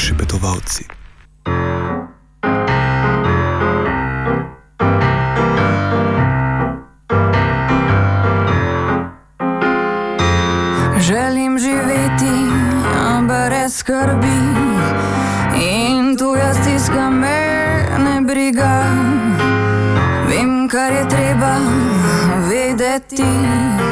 prišepetovalci. 0.00 0.84
Želim 10.98 11.58
živeti 11.58 12.36
brez 13.28 13.76
skrbi 13.76 14.40
in 15.60 16.16
tu 16.16 16.34
jaz 16.34 16.56
stiska 16.56 17.10
me 17.10 17.40
ne 17.98 18.20
briga. 18.20 18.84
Vem, 20.28 20.68
kar 20.68 20.92
je 20.92 21.08
treba 21.08 21.56
vedeti. 22.48 23.89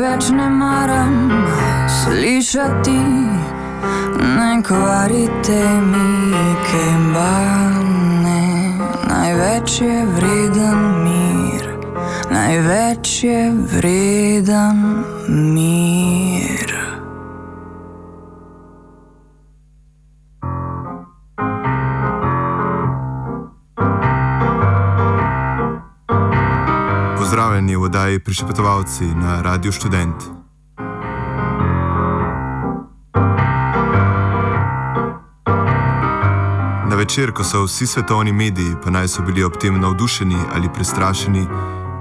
Več 0.00 0.30
ne 0.30 0.48
maram 0.50 1.30
slišati, 1.88 2.98
ne 4.36 4.50
kvarite 4.66 5.60
mi 5.90 6.54
kembane. 6.68 8.42
Največ 9.08 9.80
je 9.80 9.96
vreden 10.16 10.82
mir, 11.04 11.70
največ 12.30 13.24
je 13.24 13.40
vreden 13.76 14.84
mir. 15.28 16.23
Oddaji 28.04 28.18
Prišepetovalci 28.18 29.04
na 29.04 29.42
Radio 29.42 29.72
Student. 29.72 30.14
Na 36.88 36.96
večer, 36.96 37.32
ko 37.32 37.44
so 37.44 37.64
vsi 37.64 37.86
svetovni 37.86 38.32
mediji, 38.32 38.76
pa 38.84 38.90
naj 38.90 39.08
so 39.08 39.22
bili 39.22 39.44
ob 39.44 39.56
tem 39.56 39.80
navdušeni 39.80 40.36
ali 40.52 40.68
prestrašeni, 40.74 41.46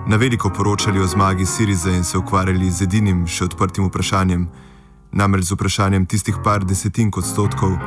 na 0.08 0.16
veliko 0.16 0.50
poročali 0.50 1.00
o 1.00 1.08
zmagi 1.08 1.46
Sirize 1.46 1.96
in 1.96 2.04
se 2.04 2.18
ukvarjali 2.18 2.72
z 2.72 2.84
edinim 2.84 3.28
še 3.28 3.46
odprtim 3.46 3.88
vprašanjem, 3.88 4.48
namreč 5.12 5.46
z 5.46 5.56
vprašanjem 5.56 6.06
tistih 6.06 6.36
par 6.44 6.66
desetink 6.66 7.18
odstotkov, 7.18 7.80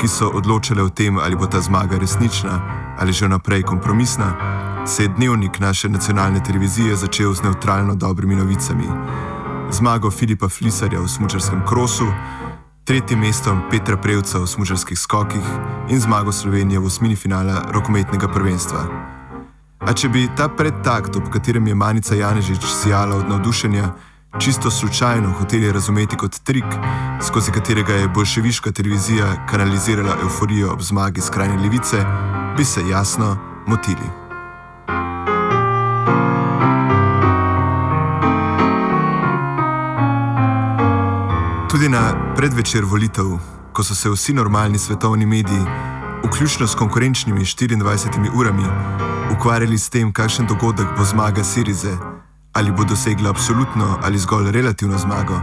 ki 0.00 0.08
so 0.08 0.28
odločale 0.28 0.82
o 0.82 0.88
tem, 0.88 1.18
ali 1.18 1.36
bo 1.36 1.46
ta 1.46 1.60
zmaga 1.60 1.96
resnična 1.96 2.60
ali 2.98 3.12
že 3.12 3.26
vnaprej 3.26 3.62
kompromisna, 3.62 4.36
se 4.86 5.02
je 5.02 5.08
dnevnik 5.08 5.60
naše 5.60 5.88
nacionalne 5.88 6.42
televizije 6.42 6.96
začel 6.96 7.34
z 7.34 7.42
neutralno 7.42 7.94
dobrimi 7.94 8.36
novicami. 8.36 8.84
Zmago 9.70 10.10
Filipa 10.10 10.48
Flisarja 10.48 11.00
v 11.00 11.08
smučarskem 11.08 11.62
krosu, 11.68 12.06
tretjim 12.84 13.18
mestom 13.18 13.60
Petra 13.70 13.96
Prevca 13.96 14.38
v 14.38 14.46
smučarskih 14.46 14.98
skokih 14.98 15.44
in 15.88 16.00
zmago 16.00 16.32
Slovenije 16.32 16.78
v 16.78 16.86
osmini 16.86 17.16
finala 17.16 17.62
rokometnega 17.72 18.28
prvenstva. 18.28 18.86
A 19.80 19.92
če 19.92 20.08
bi 20.08 20.28
ta 20.36 20.48
predtakt, 20.48 21.16
ob 21.16 21.30
katerem 21.30 21.66
je 21.66 21.74
Manica 21.74 22.14
Janežič 22.14 22.64
sijala 22.66 23.16
od 23.16 23.28
navdušenja, 23.28 23.92
čisto 24.38 24.70
slučajno 24.70 25.32
hoteli 25.38 25.72
razumeti 25.72 26.16
kot 26.16 26.38
trik, 26.44 26.66
skozi 27.22 27.52
katerega 27.52 27.92
je 27.92 28.08
bolševiška 28.08 28.70
televizija 28.72 29.46
kanalizirala 29.50 30.16
euforijo 30.22 30.72
ob 30.72 30.82
zmagi 30.82 31.20
skrajne 31.20 31.62
levice, 31.62 32.04
bi 32.56 32.64
se 32.64 32.88
jasno 32.88 33.36
motili. 33.66 34.21
Tudi 41.72 41.88
na 41.88 42.34
predvečer 42.36 42.84
volitev, 42.84 43.26
ko 43.72 43.82
so 43.84 43.94
se 43.94 44.10
vsi 44.10 44.32
normalni 44.32 44.78
svetovni 44.78 45.26
mediji, 45.26 45.64
vključno 46.24 46.66
s 46.66 46.74
konkurenčnimi 46.74 47.40
24 47.40 48.30
urami, 48.34 48.64
ukvarjali 49.32 49.78
s 49.78 49.88
tem, 49.88 50.12
kakšen 50.12 50.46
dogodek 50.46 50.86
bo 50.98 51.04
zmaga 51.04 51.44
Sirize, 51.44 51.96
ali 52.52 52.72
bo 52.72 52.84
dosegla 52.84 53.30
absolutno 53.30 53.98
ali 54.02 54.18
zgolj 54.18 54.50
relativno 54.50 54.98
zmago, 54.98 55.40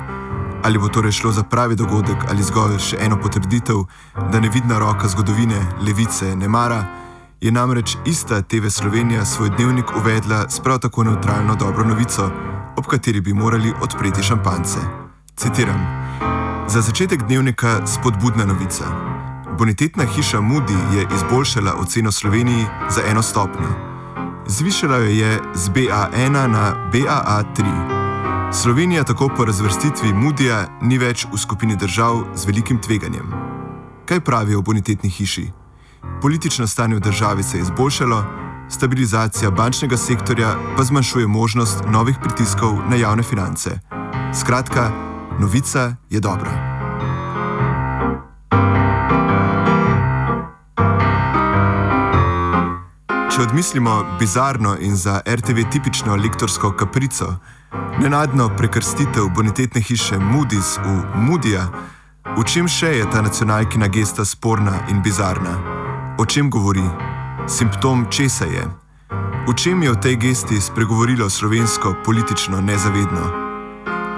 ali 0.64 0.80
bo 0.80 0.88
torej 0.88 1.12
šlo 1.12 1.31
za 1.31 1.44
pravi 1.44 1.75
dogodek 1.75 2.18
ali 2.30 2.44
zgolj 2.44 2.78
še 2.80 2.98
eno 3.00 3.18
potrditev, 3.22 3.84
da 4.31 4.40
nevidna 4.40 4.80
roka 4.80 5.08
zgodovine 5.08 5.62
levice 5.81 6.36
ne 6.36 6.48
mara, 6.48 6.84
je 7.41 7.51
namreč 7.51 7.97
ista 8.05 8.41
TV 8.41 8.67
Slovenija 8.69 9.25
svoj 9.25 9.50
dnevnik 9.50 9.85
uvedla 9.97 10.50
s 10.50 10.59
prav 10.59 10.79
tako 10.79 11.03
neutralno 11.03 11.55
dobro 11.55 11.85
novico, 11.85 12.31
ob 12.77 12.85
kateri 12.85 13.22
bi 13.22 13.33
morali 13.33 13.73
odpreti 13.81 14.23
šampance. 14.23 14.79
Citiram: 15.35 16.09
Za 16.67 16.81
začetek 16.81 17.23
dnevnika 17.23 17.88
spodbudna 17.88 18.45
novica. 18.45 18.85
Bonitetna 19.57 20.05
hiša 20.05 20.38
Moody 20.38 20.95
je 20.95 21.07
izboljšala 21.16 21.73
oceno 21.73 22.11
Sloveniji 22.11 22.66
za 22.89 23.01
eno 23.07 23.22
stopnjo. 23.22 23.69
Zvišala 24.47 24.97
jo 24.97 25.09
je 25.09 25.41
z 25.56 25.69
BA1 25.69 26.47
na 26.47 26.89
BAA3. 26.94 27.63
Slovenija 28.53 29.03
tako 29.03 29.29
po 29.38 29.45
razvrstitvi 29.45 30.09
Moodyja 30.09 30.67
ni 30.81 30.97
več 30.97 31.27
v 31.33 31.38
skupini 31.38 31.75
držav 31.75 32.23
z 32.35 32.45
velikim 32.45 32.81
tveganjem. 32.81 33.31
Kaj 34.06 34.19
pravijo 34.19 34.59
o 34.59 34.61
bonitetni 34.61 35.09
hiši? 35.09 35.59
Politično 36.22 36.68
stanje 36.68 36.96
v 36.96 37.00
državi 37.00 37.44
se 37.44 37.58
je 37.58 37.62
izboljšalo, 37.62 38.24
stabilizacija 38.70 39.52
bančnega 39.52 39.98
sektorja 39.98 40.56
pa 40.78 40.84
zmanjšuje 40.84 41.28
možnost 41.28 41.84
novih 41.88 42.18
pritiskov 42.24 42.90
na 42.90 42.96
javne 42.96 43.24
finance. 43.24 43.80
Skratka, 44.40 44.92
novica 45.40 45.96
je 46.10 46.20
dobra. 46.20 46.70
Če 53.36 53.42
odmislimo 53.42 54.06
bizarno 54.20 54.76
in 54.80 54.96
za 54.96 55.22
RTV 55.28 55.70
tipično 55.72 56.16
lektorsko 56.16 56.72
kaprico, 56.72 57.36
nenadno 58.02 58.50
prekrstitev 58.58 59.30
bonitetne 59.36 59.81
hiše 59.81 60.20
Moody's 60.20 60.76
v 60.84 61.04
Moodyja, 61.16 61.70
v 62.38 62.44
čem 62.44 62.68
še 62.68 62.98
je 63.00 63.10
ta 63.12 63.22
nacionalkina 63.22 63.88
gesta 63.88 64.26
sporna 64.26 64.84
in 64.90 65.02
bizarna? 65.02 65.78
O 66.19 66.25
čem 66.25 66.50
govori? 66.50 66.84
Simptom 67.47 68.06
česa 68.12 68.46
je? 68.46 68.68
V 69.47 69.56
čem 69.56 69.84
je 69.84 69.91
v 69.91 70.00
tej 70.03 70.16
gesti 70.19 70.59
spregovorilo 70.62 71.30
slovensko 71.30 71.96
politično 72.06 72.59
nezavedno? 72.62 73.24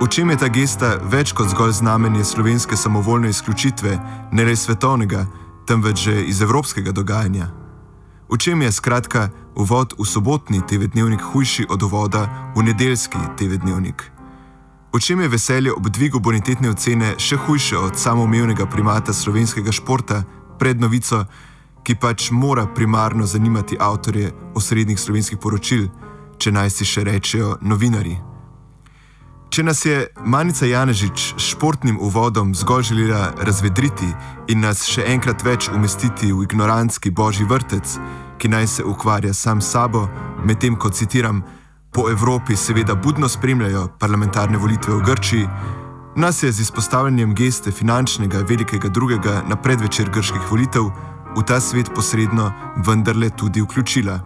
V 0.01 0.09
čem 0.09 0.33
je 0.33 0.37
ta 0.41 0.49
gesta 0.49 0.97
več 0.97 1.29
kot 1.37 1.53
zgolj 1.53 1.77
znamenje 1.77 2.25
slovenske 2.25 2.73
samovoljne 2.73 3.29
izključitve, 3.29 3.99
ne 4.33 4.43
le 4.43 4.55
svetovnega, 4.55 5.27
temveč 5.69 5.97
že 6.09 6.25
iz 6.25 6.41
evropskega 6.41 6.89
dogajanja? 6.91 7.53
V 8.33 8.37
čem 8.37 8.61
je 8.65 8.71
skratka 8.71 9.29
uvod 9.53 9.93
v 9.93 10.05
sobotni 10.05 10.65
TV 10.65 10.89
dnevnik 10.89 11.21
hujši 11.21 11.69
od 11.69 11.83
uvoda 11.85 12.25
v 12.57 12.65
nedeljski 12.65 13.21
TV 13.37 13.61
dnevnik? 13.61 14.09
V 14.89 14.97
čem 14.97 15.21
je 15.21 15.29
veselje 15.29 15.69
ob 15.69 15.85
dvigu 15.85 16.17
bonitetne 16.17 16.73
ocene 16.73 17.13
še 17.21 17.37
hujše 17.37 17.77
od 17.77 17.93
samoumevnega 17.93 18.65
primata 18.65 19.13
slovenskega 19.13 19.69
športa 19.69 20.25
pred 20.57 20.81
novico, 20.81 21.25
ki 21.83 21.95
pač 21.95 22.31
mora 22.31 22.65
primarno 22.75 23.25
zanimati 23.25 23.77
avtorje 23.79 24.31
osrednjih 24.55 24.99
slovenskih 24.99 25.39
poročil, 25.39 25.87
če 26.37 26.51
naj 26.51 26.69
si 26.69 26.85
še 26.85 27.03
rečejo 27.03 27.57
novinari? 27.61 28.17
Če 29.51 29.65
nas 29.67 29.81
je 29.83 30.05
Manica 30.23 30.65
Janežič 30.65 31.33
s 31.35 31.49
športnim 31.51 31.97
uvodom 31.99 32.53
zgolj 32.55 32.85
želela 32.93 33.33
razvedriti 33.43 34.07
in 34.47 34.63
nas 34.63 34.85
še 34.87 35.03
enkrat 35.11 35.43
več 35.43 35.67
umestiti 35.75 36.31
v 36.31 36.45
ignorantski 36.45 37.11
božji 37.11 37.43
vrtec, 37.49 37.97
ki 38.39 38.47
naj 38.47 38.67
se 38.67 38.85
ukvarja 38.87 39.33
sam 39.35 39.59
s 39.59 39.73
sabo, 39.75 40.05
medtem 40.47 40.79
ko 40.79 40.89
citiram, 40.89 41.43
po 41.91 42.07
Evropi 42.07 42.55
seveda 42.55 42.95
budno 42.95 43.27
spremljajo 43.27 43.89
parlamentarne 43.99 44.57
volitve 44.57 44.95
v 44.95 45.03
Grčiji, 45.09 45.49
nas 46.15 46.43
je 46.43 46.51
z 46.51 46.63
izpostavljanjem 46.63 47.35
geste 47.35 47.71
finančnega 47.71 48.45
velikega 48.47 48.89
drugega 48.89 49.41
na 49.49 49.55
predvečer 49.55 50.09
grških 50.09 50.47
volitev 50.51 50.87
v 51.35 51.43
ta 51.43 51.59
svet 51.59 51.91
posredno 51.95 52.51
vendarle 52.85 53.29
tudi 53.29 53.61
vključila. 53.61 54.19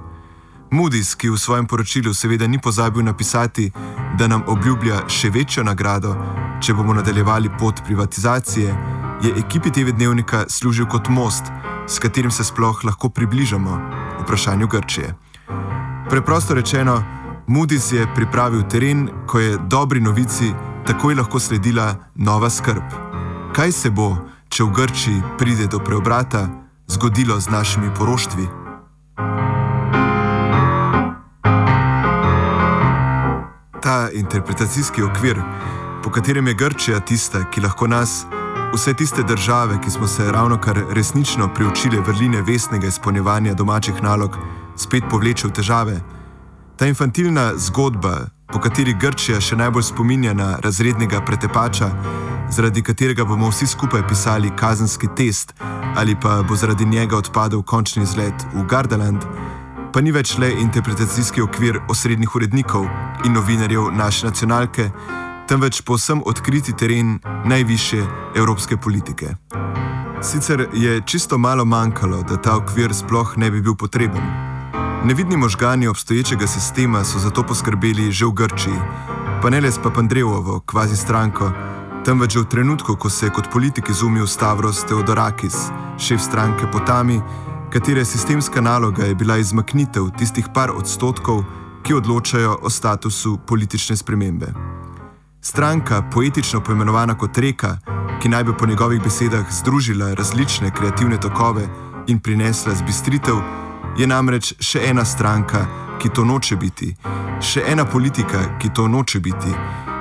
Moody's, 0.72 1.16
ki 1.16 1.30
v 1.30 1.38
svojem 1.38 1.68
poročilu 1.68 2.14
seveda 2.14 2.48
ni 2.48 2.60
pozabil 2.62 3.04
napisati, 3.04 3.72
da 4.18 4.28
nam 4.28 4.44
obljublja 4.48 5.06
še 5.08 5.30
večjo 5.30 5.64
nagrado, 5.64 6.16
če 6.62 6.74
bomo 6.74 6.94
nadaljevali 6.94 7.52
pot 7.60 7.84
privatizacije, 7.86 8.76
je 9.24 9.32
ekipi 9.40 9.72
TV 9.72 9.94
dnevnika 9.96 10.46
služil 10.50 10.86
kot 10.86 11.10
most, 11.10 11.52
s 11.88 12.00
katerim 12.00 12.32
se 12.32 12.44
sploh 12.44 12.84
lahko 12.84 13.10
približamo 13.10 13.80
vprašanju 14.24 14.68
Grčije. 14.68 15.16
Preprosto 16.10 16.54
rečeno, 16.54 17.04
Moody's 17.48 17.94
je 17.94 18.08
pripravil 18.16 18.64
teren, 18.70 19.10
ko 19.28 19.40
je 19.40 19.58
dobri 19.58 20.02
novici 20.02 20.54
takoj 20.86 21.16
lahko 21.16 21.40
sledila 21.40 21.96
nova 22.16 22.50
skrb. 22.50 22.84
Kaj 23.54 23.72
se 23.72 23.90
bo, 23.90 24.16
če 24.50 24.64
v 24.64 24.74
Grčiji 24.74 25.24
pride 25.38 25.68
do 25.68 25.80
preobrata, 25.80 26.65
zgodilo 26.88 27.40
z 27.40 27.50
našimi 27.50 27.90
poroštvi? 27.98 28.48
Ta 33.82 34.10
interpretacijski 34.14 35.04
okvir, 35.04 35.42
po 36.04 36.10
katerem 36.10 36.48
je 36.48 36.54
Grčija 36.54 37.00
tista, 37.00 37.44
ki 37.52 37.62
lahko 37.62 37.88
nas, 37.88 38.26
vse 38.74 38.94
tiste 38.94 39.24
države, 39.24 39.82
ki 39.84 39.92
smo 39.92 40.08
se 40.08 40.32
ravno 40.32 40.58
kar 40.58 40.80
resnično 40.90 41.54
priučili 41.54 42.00
vrline 42.00 42.42
vestnega 42.42 42.88
izpolnjevanja 42.88 43.54
domačih 43.54 44.04
nalog, 44.04 44.38
spet 44.76 45.04
povleče 45.10 45.48
v 45.48 45.52
težave. 45.52 46.02
Ta 46.78 46.86
infantilna 46.86 47.52
zgodba, 47.56 48.18
po 48.54 48.60
kateri 48.60 48.96
Grčija 49.00 49.42
še 49.42 49.56
najbolj 49.56 49.84
spominja 49.84 50.34
na 50.34 50.58
razrednega 50.64 51.22
pretepača, 51.26 51.90
zaradi 52.50 52.82
katerega 52.84 53.26
bomo 53.26 53.50
vsi 53.50 53.68
skupaj 53.68 54.08
pisali 54.08 54.52
kazenski 54.56 55.08
test 55.16 55.54
ali 55.96 56.16
pa 56.16 56.44
bo 56.44 56.56
zaradi 56.56 56.86
njega 56.86 57.18
odpadel 57.18 57.62
končni 57.62 58.04
izlet 58.04 58.46
v 58.54 58.64
Gardaland, 58.64 59.24
pa 59.94 60.02
ni 60.02 60.12
več 60.12 60.38
le 60.38 60.52
interpretacijski 60.60 61.42
okvir 61.42 61.80
osrednjih 61.90 62.36
urednikov 62.36 62.88
in 63.26 63.34
novinarjev 63.34 63.92
naše 63.96 64.28
nacionalke, 64.28 64.90
temveč 65.48 65.82
povsem 65.82 66.22
odkriti 66.26 66.74
teren 66.74 67.20
najviše 67.46 68.02
evropske 68.36 68.78
politike. 68.78 69.36
Sicer 70.22 70.68
je 70.74 71.02
čisto 71.06 71.38
malo 71.38 71.66
manjkalo, 71.66 72.24
da 72.24 72.38
ta 72.38 72.58
okvir 72.58 72.94
sploh 72.94 73.38
ne 73.38 73.52
bi 73.52 73.62
bil 73.62 73.76
potreben. 73.76 74.24
Nevidni 75.06 75.38
možgani 75.38 75.88
obstoječega 75.88 76.48
sistema 76.48 77.04
so 77.04 77.20
za 77.20 77.30
to 77.30 77.44
poskrbeli 77.44 78.12
že 78.12 78.26
v 78.26 78.32
Grčiji, 78.32 78.80
pa 79.42 79.50
ne 79.50 79.62
le 79.62 79.72
s 79.72 79.80
Papandreovo, 79.84 80.60
kvazi 80.66 80.98
stranko, 80.98 81.52
temveč 82.06 82.34
že 82.34 82.40
v 82.40 82.46
trenutku, 82.46 82.96
ko 82.96 83.10
se 83.10 83.26
je 83.26 83.34
kot 83.34 83.50
politik 83.50 83.90
izumil 83.90 84.28
Stavros 84.28 84.86
Teodorakis, 84.86 85.56
šef 85.98 86.22
stranke 86.22 86.70
Potami, 86.72 87.22
katere 87.74 88.06
sistemska 88.06 88.62
naloga 88.62 89.06
je 89.06 89.16
bila 89.16 89.38
izmaknitev 89.38 90.14
tistih 90.18 90.46
par 90.54 90.70
odstotkov, 90.70 91.44
ki 91.84 91.94
odločajo 91.94 92.60
o 92.62 92.70
statusu 92.70 93.38
politične 93.48 93.98
spremembe. 93.98 94.54
Stranka, 95.42 96.04
poetično 96.14 96.62
poimenovana 96.62 97.18
kot 97.18 97.38
Reka, 97.38 97.78
ki 98.22 98.30
naj 98.30 98.44
bi 98.44 98.54
po 98.58 98.66
njegovih 98.66 99.02
besedah 99.02 99.46
združila 99.52 100.14
različne 100.14 100.72
kreativne 100.72 101.18
tokove 101.18 101.68
in 102.08 102.20
prinesla 102.20 102.74
zbistritev, 102.76 103.42
je 103.98 104.08
namreč 104.08 104.54
še 104.60 104.82
ena 104.90 105.06
stranka, 105.06 105.66
ki 106.02 106.10
to 106.10 106.26
noče 106.26 106.56
biti, 106.56 106.96
še 107.42 107.64
ena 107.68 107.86
politika, 107.86 108.58
ki 108.60 108.70
to 108.76 108.88
noče 108.88 109.20
biti, 109.20 109.54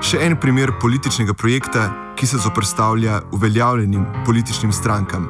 še 0.03 0.21
en 0.27 0.37
primer 0.41 0.73
političnega 0.81 1.35
projekta, 1.35 1.91
ki 2.17 2.27
se 2.27 2.39
zoprstavlja 2.39 3.21
uveljavljenim 3.33 4.07
političnim 4.27 4.73
strankam, 4.73 5.29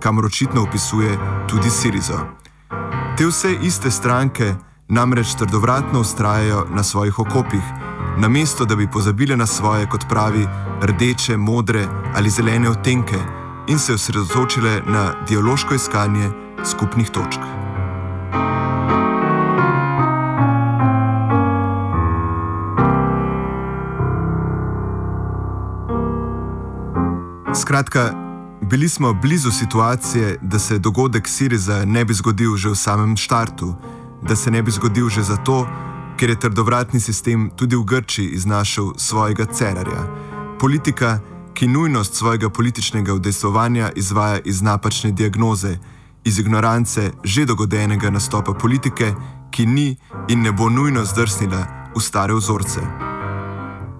kamor 0.00 0.26
očitno 0.26 0.62
opisuje 0.62 1.18
tudi 1.48 1.70
Sirizo. 1.70 2.20
Te 3.16 3.26
vse 3.26 3.54
iste 3.62 3.90
stranke 3.90 4.54
namreč 4.88 5.34
trdovratno 5.38 6.00
ustrajajo 6.00 6.66
na 6.74 6.82
svojih 6.82 7.18
okopih 7.18 7.62
namesto 8.18 8.64
da 8.64 8.76
bi 8.76 8.90
pozabile 8.90 9.36
na 9.36 9.46
svoje, 9.46 9.86
kot 9.86 10.04
pravi, 10.08 10.46
rdeče, 10.82 11.36
modre 11.36 11.86
ali 12.14 12.30
zelene 12.30 12.70
odtenke 12.70 13.18
in 13.68 13.78
se 13.78 13.94
osredotočile 13.94 14.82
na 14.86 15.14
dialoško 15.28 15.74
iskanje 15.74 16.30
skupnih 16.64 17.10
točk. 17.10 17.63
Skratka, 27.56 28.12
bili 28.62 28.88
smo 28.88 29.12
blizu 29.12 29.50
situacije, 29.50 30.38
da 30.42 30.58
se 30.58 30.78
dogodek 30.78 31.28
Siriza 31.28 31.84
ne 31.84 32.04
bi 32.04 32.14
zgodil 32.14 32.56
že 32.56 32.68
v 32.68 32.74
samem 32.74 33.16
štartu, 33.16 33.74
da 34.22 34.36
se 34.36 34.50
ne 34.50 34.62
bi 34.62 34.70
zgodil 34.70 35.08
že 35.08 35.22
zato, 35.22 35.66
ker 36.16 36.30
je 36.30 36.40
trdovratni 36.40 37.00
sistem 37.00 37.50
tudi 37.56 37.76
v 37.76 37.84
Grčiji 37.84 38.28
iznašel 38.28 38.92
svojega 38.96 39.46
cerarja. 39.46 40.06
Politika, 40.60 41.18
ki 41.54 41.68
nujnost 41.68 42.14
svojega 42.14 42.50
političnega 42.50 43.14
udejstvovanja 43.14 43.90
izvaja 43.96 44.40
iz 44.44 44.62
napačne 44.62 45.12
diagnoze, 45.12 45.78
iz 46.24 46.38
ignorance 46.38 47.12
že 47.24 47.44
dogodenega 47.46 48.10
nastopa 48.10 48.52
politike, 48.52 49.14
ki 49.50 49.66
ni 49.66 49.96
in 50.28 50.42
ne 50.42 50.52
bo 50.52 50.68
nujno 50.68 51.04
zdrsnila 51.04 51.66
v 51.96 52.00
stare 52.00 52.34
vzorce. 52.34 52.80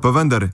Pa 0.03 0.11
vendar, 0.11 0.49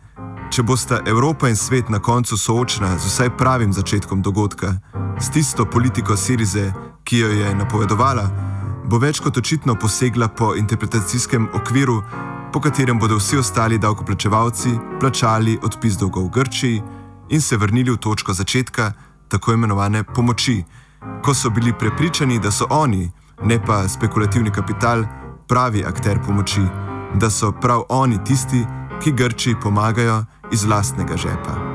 če 0.50 0.62
bosta 0.66 0.98
Evropa 1.06 1.48
in 1.48 1.56
svet 1.56 1.88
na 1.88 2.00
koncu 2.02 2.36
soočena 2.36 2.96
z 2.98 3.06
vsaj 3.06 3.28
pravim 3.38 3.72
začetkom 3.72 4.22
dogodka, 4.22 4.74
s 5.20 5.30
tisto 5.30 5.64
politiko 5.64 6.16
Sirize, 6.16 6.72
ki 7.04 7.18
jo 7.18 7.28
je 7.30 7.54
napovedovala, 7.54 8.24
bo 8.90 8.98
več 8.98 9.20
kot 9.22 9.38
očitno 9.38 9.76
posegla 9.78 10.28
po 10.28 10.54
interpretacijskem 10.58 11.46
okviru, 11.54 12.00
po 12.52 12.60
katerem 12.60 12.98
bodo 12.98 13.20
vsi 13.20 13.38
ostali 13.38 13.78
davkoplačevalci 13.78 14.74
plačali 15.00 15.54
odpis 15.62 15.94
dolgov 16.00 16.28
Grčiji 16.34 16.82
in 17.30 17.40
se 17.40 17.56
vrnili 17.56 17.94
v 17.94 18.02
točko 18.02 18.34
začetka 18.34 18.92
tako 19.30 19.54
imenovane 19.54 20.02
pomoči, 20.02 20.64
ko 21.22 21.34
so 21.34 21.50
bili 21.50 21.72
prepričani, 21.72 22.40
da 22.42 22.50
so 22.50 22.66
oni, 22.70 23.06
ne 23.46 23.60
pa 23.62 23.84
spekulativni 23.88 24.50
kapital, 24.50 25.06
pravi 25.46 25.84
akter 25.86 26.18
pomoči, 26.26 26.66
da 27.14 27.30
so 27.30 27.52
prav 27.52 27.86
oni 27.88 28.18
tisti, 28.24 28.66
ki 29.02 29.12
Grčiji 29.12 29.54
pomagajo 29.62 30.24
iz 30.52 30.64
lastnega 30.64 31.16
žepa. 31.16 31.70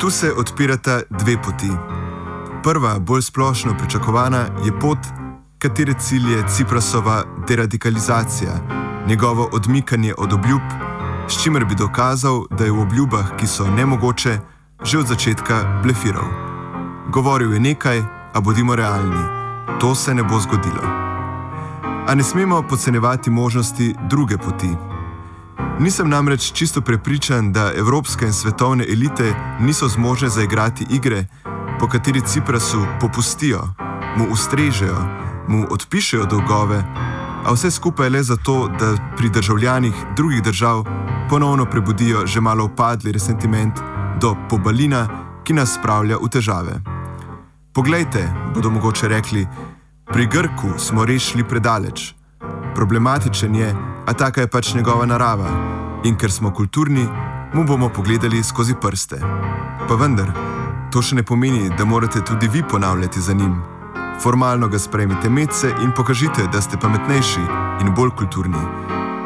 tu 0.00 0.10
se 0.10 0.32
odpirata 0.32 1.00
dve 1.10 1.42
poti. 1.42 1.70
Prva, 2.62 2.98
bolj 2.98 3.22
splošno 3.22 3.74
pričakovana, 3.78 4.46
je 4.64 4.78
pot, 4.80 4.98
katere 5.58 5.94
cilj 5.98 6.32
je 6.32 6.44
Ciprasova 6.48 7.24
deradikalizacija, 7.48 8.52
njegovo 9.06 9.48
odmikanje 9.52 10.14
od 10.18 10.32
obljub, 10.32 10.60
s 11.28 11.42
čimer 11.42 11.64
bi 11.64 11.74
dokazal, 11.74 12.44
da 12.50 12.64
je 12.64 12.72
v 12.72 12.80
obljubah, 12.80 13.36
ki 13.36 13.46
so 13.46 13.70
nemogoče, 13.70 14.38
že 14.84 14.98
od 14.98 15.06
začetka 15.06 15.80
blefiral. 15.82 16.28
Govoril 17.08 17.52
je 17.52 17.60
nekaj, 17.60 18.02
a 18.34 18.40
bodimo 18.40 18.76
realni, 18.76 19.39
to 19.80 19.94
se 19.94 20.14
ne 20.14 20.22
bo 20.22 20.40
zgodilo. 20.40 20.82
A 22.06 22.14
ne 22.14 22.22
smemo 22.22 22.62
podcenjevati 22.62 23.30
možnosti 23.30 23.94
druge 24.08 24.38
poti. 24.38 24.70
Nisem 25.78 26.08
namreč 26.08 26.52
čisto 26.52 26.80
prepričan, 26.80 27.52
da 27.52 27.72
evropske 27.76 28.26
in 28.26 28.32
svetovne 28.32 28.84
elite 28.84 29.34
niso 29.60 29.88
zmožne 29.88 30.28
zaigrati 30.28 30.86
igre, 30.90 31.26
po 31.80 31.88
kateri 31.88 32.20
Ciprasu 32.20 32.86
popustijo, 33.00 33.60
mu 34.16 34.26
ustrežejo, 34.30 34.98
mu 35.48 35.66
odpišejo 35.70 36.26
dolgove, 36.26 36.84
a 37.44 37.52
vse 37.52 37.70
skupaj 37.70 38.08
le 38.08 38.22
zato, 38.22 38.68
da 38.78 38.94
pri 39.16 39.30
državljanih 39.30 39.94
drugih 40.16 40.42
držav 40.42 40.84
ponovno 41.30 41.64
prebudijo 41.64 42.26
že 42.26 42.40
malo 42.40 42.64
upadli 42.64 43.12
resentiment 43.12 43.80
do 44.20 44.36
pobalina, 44.50 45.08
ki 45.44 45.52
nas 45.52 45.74
spravlja 45.74 46.16
v 46.16 46.28
težave. 46.28 46.99
Poglejte, 47.72 48.32
bodo 48.54 48.70
mogoče 48.70 49.08
rekli, 49.08 49.46
pri 50.06 50.26
Grku 50.26 50.78
smo 50.78 51.04
rešili 51.04 51.44
predaleč. 51.44 52.14
Problematičen 52.74 53.54
je, 53.54 53.74
a 54.06 54.12
taka 54.12 54.40
je 54.40 54.50
pač 54.50 54.74
njegova 54.74 55.06
narava. 55.06 55.50
In 56.04 56.16
ker 56.16 56.32
smo 56.32 56.50
kulturni, 56.50 57.06
mu 57.54 57.64
bomo 57.64 57.88
pogledali 57.88 58.42
skozi 58.42 58.74
prste. 58.80 59.20
Pa 59.88 59.94
vendar, 59.94 60.32
to 60.92 61.02
še 61.02 61.14
ne 61.14 61.22
pomeni, 61.22 61.70
da 61.78 61.84
morate 61.84 62.24
tudi 62.26 62.48
vi 62.48 62.62
ponavljati 62.62 63.20
za 63.20 63.32
njim. 63.32 63.62
Formalno 64.22 64.68
ga 64.68 64.78
sprejmite 64.78 65.30
medse 65.30 65.70
in 65.82 65.92
pokažite, 65.96 66.48
da 66.52 66.60
ste 66.60 66.76
pametnejši 66.76 67.46
in 67.80 67.94
bolj 67.94 68.10
kulturni. 68.18 68.66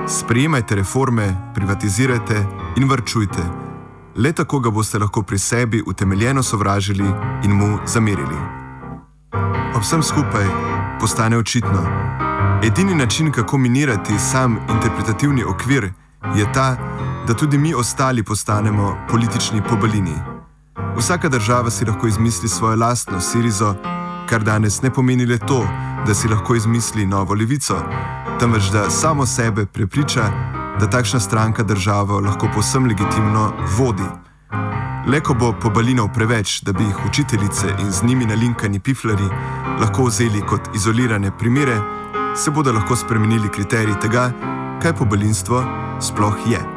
Sprejemajte 0.08 0.74
reforme, 0.74 1.32
privatizirajte 1.54 2.46
in 2.76 2.88
vrčujte. 2.88 3.73
Le 4.16 4.32
tako 4.32 4.60
ga 4.60 4.70
boste 4.70 4.98
lahko 4.98 5.22
pri 5.22 5.38
sebi 5.38 5.82
utemeljeno 5.86 6.42
sovražili 6.42 7.04
in 7.44 7.50
mu 7.50 7.78
zamerili. 7.86 8.36
Ob 9.76 9.82
vsem 9.82 10.02
skupaj 10.02 10.46
postane 11.00 11.38
očitno, 11.38 12.14
Edini 12.64 12.94
način, 12.94 13.32
kako 13.32 13.58
minirati 13.58 14.18
sam 14.18 14.58
interpretativni 14.74 15.44
okvir, 15.44 15.92
je 16.36 16.52
ta, 16.52 16.76
da 17.26 17.34
tudi 17.34 17.58
mi 17.58 17.74
ostali 17.74 18.22
postanemo 18.22 18.96
politični 19.10 19.62
pobalini. 19.68 20.14
Vsaka 20.96 21.28
država 21.28 21.70
si 21.70 21.84
lahko 21.84 22.06
izmisli 22.06 22.48
svojo 22.48 22.76
lastno 22.76 23.20
Sirizo, 23.20 23.74
kar 24.28 24.42
danes 24.42 24.82
ne 24.82 24.90
pomeni 24.90 25.26
le 25.26 25.38
to, 25.38 25.66
da 26.06 26.14
si 26.14 26.28
lahko 26.28 26.54
izmisli 26.54 27.06
novo 27.06 27.34
levico, 27.34 27.82
temveč 28.40 28.62
da 28.72 28.90
samo 28.90 29.26
sebe 29.26 29.66
prepriča, 29.66 30.22
da 30.80 30.90
takšna 30.90 31.20
stranka 31.20 31.62
državo 31.62 32.20
lahko 32.20 32.48
posem 32.54 32.86
legitimno 32.86 33.52
vodi. 33.78 34.08
Le 35.06 35.20
ko 35.20 35.34
bo 35.34 35.52
pobalinov 35.62 36.08
preveč, 36.14 36.62
da 36.62 36.72
bi 36.72 36.84
jih 36.84 37.06
učiteljice 37.08 37.74
in 37.80 37.90
z 37.92 38.02
njimi 38.02 38.26
nalinkani 38.26 38.80
piflari 38.80 39.28
lahko 39.80 40.04
vzeli 40.04 40.40
kot 40.48 40.60
izolirane 40.74 41.30
primere, 41.38 41.76
se 42.36 42.50
bodo 42.50 42.72
lahko 42.72 42.96
spremenili 42.96 43.48
kriteriji 43.48 44.00
tega, 44.00 44.30
kaj 44.82 44.96
pobalinstvo 44.96 45.64
sploh 46.00 46.36
je. 46.46 46.73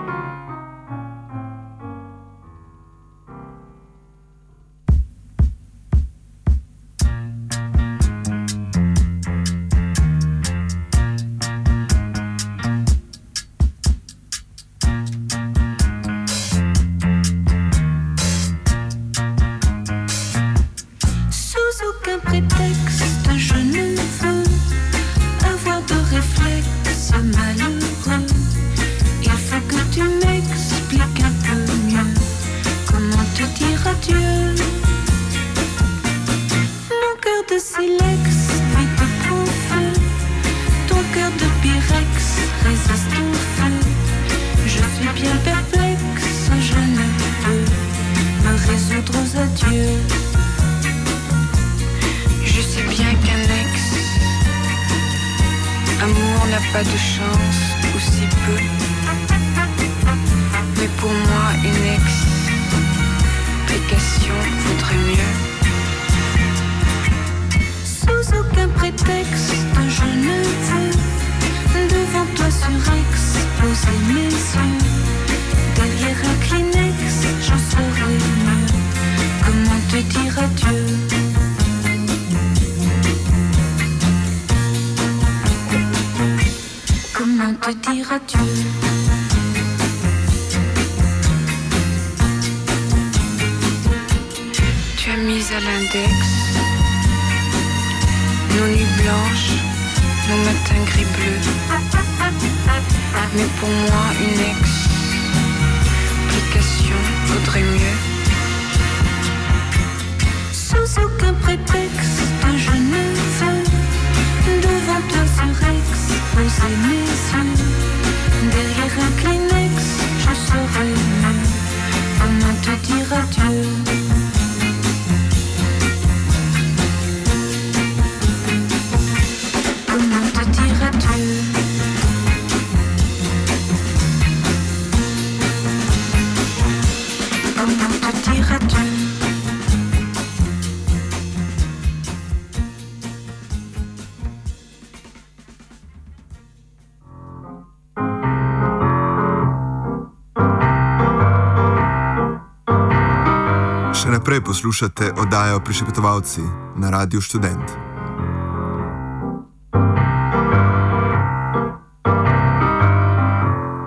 Poslušate 154.67 155.13
oddajo 155.17 155.59
Prišepetovalci 155.59 156.41
na 156.75 156.89
Radiu 156.89 157.21
Student. 157.21 157.71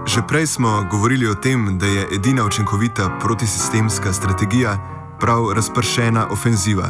Že 0.07 0.21
prej 0.29 0.47
smo 0.47 0.89
govorili 0.91 1.29
o 1.29 1.35
tem, 1.35 1.79
da 1.79 1.87
je 1.87 2.07
edina 2.17 2.45
učinkovita 2.45 3.19
protisistemska 3.21 4.13
strategija 4.13 4.79
prav 5.21 5.53
razpršena 5.53 6.27
ofenziva, 6.31 6.89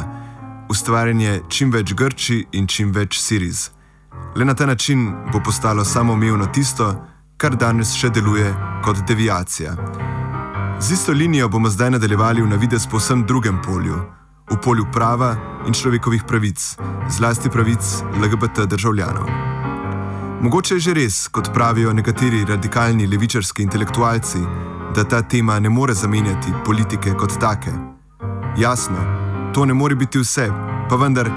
ustvarjanje 0.69 1.41
čim 1.49 1.71
več 1.71 1.93
Grči 1.93 2.45
in 2.51 2.67
čim 2.67 2.91
več 2.95 3.19
Siriz. 3.19 3.69
Le 4.35 4.45
na 4.45 4.53
ta 4.53 4.65
način 4.65 5.11
bo 5.33 5.43
postalo 5.43 5.83
samoumevno 5.85 6.47
tisto, 6.47 6.95
kar 7.37 7.55
danes 7.55 7.91
še 7.95 8.09
deluje 8.09 8.55
kot 8.83 9.03
deviacija. 9.07 9.75
Z 10.81 10.91
isto 10.91 11.11
linijo 11.11 11.49
bomo 11.49 11.69
zdaj 11.69 11.91
nadaljevali 11.91 12.41
v 12.41 12.47
navidez 12.47 12.87
povsem 12.87 13.25
drugem 13.25 13.61
polju, 13.65 13.95
v 14.49 14.55
polju 14.63 14.85
prava 14.93 15.35
in 15.67 15.73
človekovih 15.73 16.23
pravic, 16.27 16.77
zlasti 17.09 17.49
pravic 17.49 18.01
LGBT 18.21 18.65
državljanov. 18.65 19.29
Mogoče 20.41 20.75
je 20.75 20.79
že 20.79 20.93
res, 20.93 21.27
kot 21.27 21.53
pravijo 21.53 21.93
nekateri 21.93 22.45
radikalni 22.45 23.07
levičarski 23.07 23.63
intelektualci, 23.63 24.39
da 24.95 25.03
ta 25.03 25.21
tema 25.21 25.59
ne 25.59 25.69
more 25.69 25.93
zamenjati 25.93 26.53
politike 26.65 27.13
kot 27.13 27.37
take. 27.39 27.71
Jasno, 28.57 28.97
to 29.53 29.65
ne 29.65 29.73
more 29.73 29.95
biti 29.95 30.19
vse, 30.19 30.49
pa 30.89 30.95
vendar, 30.95 31.29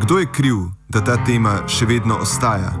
kdo 0.00 0.18
je 0.18 0.26
kriv, 0.32 0.56
da 0.88 1.00
ta 1.00 1.16
tema 1.24 1.62
še 1.66 1.86
vedno 1.86 2.20
ostaja? 2.20 2.72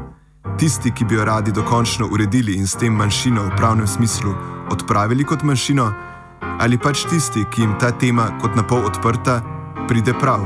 Tisti, 0.58 0.90
ki 0.90 1.04
bi 1.04 1.14
jo 1.14 1.24
radi 1.24 1.52
dokončno 1.52 2.08
uredili 2.12 2.54
in 2.54 2.66
s 2.66 2.76
tem 2.76 2.92
manjšino 2.92 3.42
v 3.42 3.56
pravnem 3.56 3.86
smislu 3.86 4.34
odpravili 4.70 5.24
kot 5.24 5.42
manjšino, 5.42 6.09
ali 6.40 6.78
pač 6.78 7.04
tisti, 7.10 7.44
ki 7.50 7.62
jim 7.62 7.74
ta 7.80 7.90
tema 7.90 8.30
kot 8.40 8.56
na 8.56 8.62
pol 8.62 8.84
odprta, 8.84 9.40
pride 9.88 10.14
prav. 10.20 10.44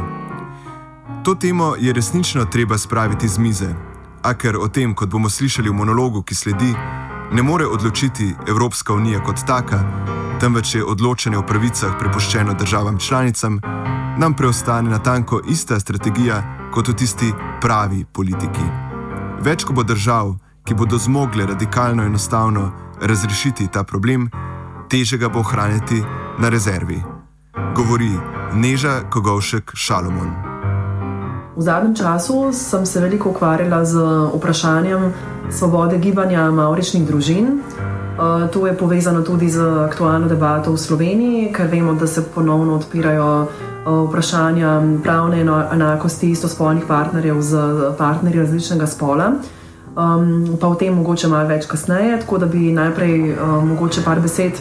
To 1.24 1.34
temo 1.34 1.74
je 1.78 1.92
resnično 1.92 2.44
treba 2.44 2.78
spraviti 2.78 3.28
z 3.28 3.38
mize, 3.38 3.74
a 4.22 4.34
ker 4.34 4.56
o 4.56 4.68
tem, 4.68 4.94
kot 4.94 5.08
bomo 5.08 5.28
slišali 5.28 5.68
v 5.68 5.74
monologu, 5.74 6.22
ki 6.22 6.34
sledi, 6.34 6.72
ne 7.32 7.42
more 7.42 7.66
odločiti 7.66 8.34
Evropska 8.48 8.94
unija 8.94 9.20
kot 9.24 9.44
taka, 9.46 9.80
temveč 10.40 10.74
je 10.74 10.84
odločanje 10.84 11.38
o 11.38 11.46
pravicah 11.46 11.96
prepuščeno 11.98 12.54
državam 12.54 12.98
članicam, 12.98 13.60
nam 14.18 14.34
preostane 14.34 14.90
na 14.90 14.98
tanko 14.98 15.40
ista 15.48 15.80
strategija 15.80 16.42
kot 16.74 16.88
v 16.88 16.94
tisti 16.94 17.32
pravi 17.60 18.04
politiki. 18.04 18.64
Več 19.40 19.64
kot 19.64 19.76
bo 19.76 19.82
držav, 19.82 20.34
ki 20.64 20.74
bodo 20.74 20.98
zmogle 20.98 21.46
radikalno 21.46 22.02
enostavno 22.02 22.70
razrešiti 23.00 23.68
ta 23.68 23.84
problem, 23.84 24.30
teže 24.94 25.18
ga 25.18 25.26
bo 25.26 25.42
ohraniti 25.42 25.98
na 26.38 26.46
rezervi. 26.48 27.02
Govori 27.74 28.14
Neža 28.54 29.10
Kogovšek 29.10 29.74
Šalomon. 29.74 30.30
V 31.56 31.62
zadnjem 31.62 31.94
času 31.98 32.52
sem 32.54 32.86
se 32.86 33.00
veliko 33.02 33.34
ukvarjala 33.34 33.82
z 33.84 33.98
vprašanjem 34.38 35.10
svobode 35.50 35.98
gibanja 35.98 36.46
mauričnih 36.50 37.02
družin. 37.06 37.58
Eh, 37.58 38.46
to 38.54 38.66
je 38.66 38.76
povezano 38.78 39.22
tudi 39.26 39.48
z 39.50 39.58
aktualno 39.90 40.30
debato 40.30 40.70
v 40.70 40.78
Sloveniji, 40.78 41.50
ker 41.50 41.66
vemo, 41.66 41.98
da 41.98 42.06
se 42.06 42.22
ponovno 42.22 42.78
odpirajo 42.78 43.26
eh, 43.42 43.48
vprašanja 43.90 45.02
pravne 45.02 45.42
enakosti 45.74 46.30
istospolnih 46.30 46.86
partnerjev 46.86 47.42
z 47.42 47.58
partnerji 47.98 48.40
različnega 48.46 48.86
spola. 48.86 49.32
Um, 49.94 50.54
pa 50.60 50.68
o 50.68 50.74
tem 50.74 50.94
mogoče 50.94 51.28
malo 51.30 51.48
več 51.50 51.66
kasneje, 51.66 52.20
tako 52.22 52.38
da 52.38 52.46
bi 52.46 52.70
najprej 52.74 53.34
um, 53.34 53.68
mogoče 53.68 54.02
par 54.02 54.18
besed 54.22 54.58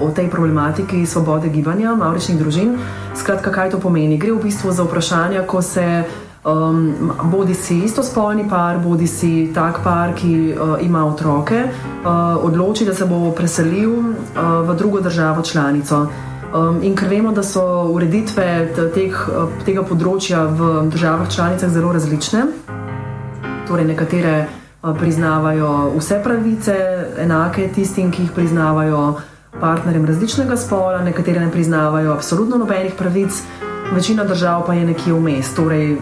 o 0.00 0.10
tej 0.10 0.30
problematiki 0.30 1.06
svobode 1.06 1.48
gibanja 1.48 1.94
mauričnih 1.94 2.38
družin. 2.38 2.76
Skratka, 3.14 3.50
kaj 3.50 3.70
to 3.70 3.78
pomeni? 3.80 4.18
Gre 4.18 4.32
v 4.32 4.42
bistvu 4.42 4.72
za 4.72 4.82
vprašanja, 4.84 5.46
ko 5.46 5.62
se 5.62 6.04
um, 6.44 7.12
bodi 7.30 7.54
si 7.54 7.78
istospolni 7.84 8.48
par, 8.50 8.78
bodi 8.78 9.06
si 9.06 9.50
tak 9.54 9.82
par, 9.84 10.14
ki 10.14 10.54
uh, 10.54 10.76
ima 10.82 11.06
otroke, 11.06 11.64
uh, 11.64 12.44
odloči, 12.44 12.84
da 12.84 12.94
se 12.94 13.06
bo 13.06 13.30
preselil 13.30 13.92
uh, 13.92 14.68
v 14.68 14.76
drugo 14.76 15.00
državo 15.00 15.42
članico. 15.42 16.06
Um, 16.52 16.82
in 16.82 16.96
ker 16.96 17.08
vemo, 17.08 17.32
da 17.32 17.42
so 17.42 17.88
ureditve 17.94 18.74
teh, 18.94 19.14
tega 19.64 19.82
področja 19.88 20.44
v 20.44 20.88
državah 20.92 21.30
članicah 21.30 21.70
zelo 21.72 21.92
različne, 21.92 22.44
torej 23.68 23.88
nekatere 23.88 24.34
priznavajo 24.98 25.94
vse 25.96 26.18
pravice, 26.20 26.74
enake 27.22 27.70
tistim, 27.72 28.10
ki 28.10 28.26
jih 28.26 28.32
priznavajo 28.34 29.22
partnerjem 29.60 30.06
različnega 30.06 30.56
spola, 30.56 31.02
nekatere 31.02 31.40
ne 31.40 31.50
priznavajo 31.50 32.12
absolutno 32.12 32.56
nobenih 32.56 32.94
pravic, 32.98 33.42
večina 33.94 34.24
držav 34.24 34.66
pa 34.66 34.74
je 34.74 34.86
nekje 34.86 35.12
vmes, 35.12 35.54
torej 35.54 35.96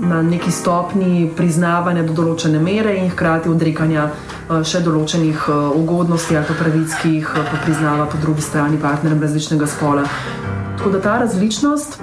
na 0.00 0.22
neki 0.22 0.50
stopni 0.50 1.30
priznavanja 1.36 2.02
do 2.06 2.12
določene 2.14 2.58
mere 2.62 2.94
in 2.98 3.10
hkrati 3.10 3.50
odrekanja 3.50 4.10
še 4.64 4.80
določenih 4.84 5.48
ugodnosti 5.74 6.36
ali 6.38 6.58
pravic, 6.60 6.94
ki 7.02 7.14
jih 7.16 7.32
pa 7.34 7.62
priznava 7.64 8.06
po 8.06 8.20
drugi 8.22 8.42
strani 8.42 8.78
partnerjem 8.82 9.22
različnega 9.22 9.66
spola. 9.66 10.06
Tako 10.78 10.94
da 10.94 11.02
ta 11.02 11.18
različnost 11.24 11.98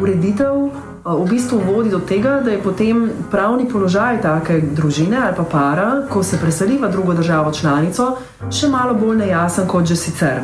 ureditev 0.00 0.89
v 1.04 1.28
bistvu 1.28 1.58
vodi 1.64 1.90
do 1.90 2.00
tega, 2.00 2.40
da 2.44 2.50
je 2.50 2.62
potem 2.62 3.10
pravni 3.30 3.68
položaj 3.68 4.20
take 4.22 4.60
družine 4.60 5.16
ali 5.16 5.36
pa 5.36 5.44
para, 5.44 6.02
ko 6.10 6.22
se 6.22 6.38
preseli 6.38 6.78
v 6.78 6.90
drugo 6.92 7.14
državo 7.14 7.52
članico, 7.52 8.16
še 8.50 8.68
malo 8.68 8.94
bolj 8.94 9.16
nejasen 9.24 9.68
kot 9.68 9.86
že 9.88 9.96
sicer. 9.96 10.42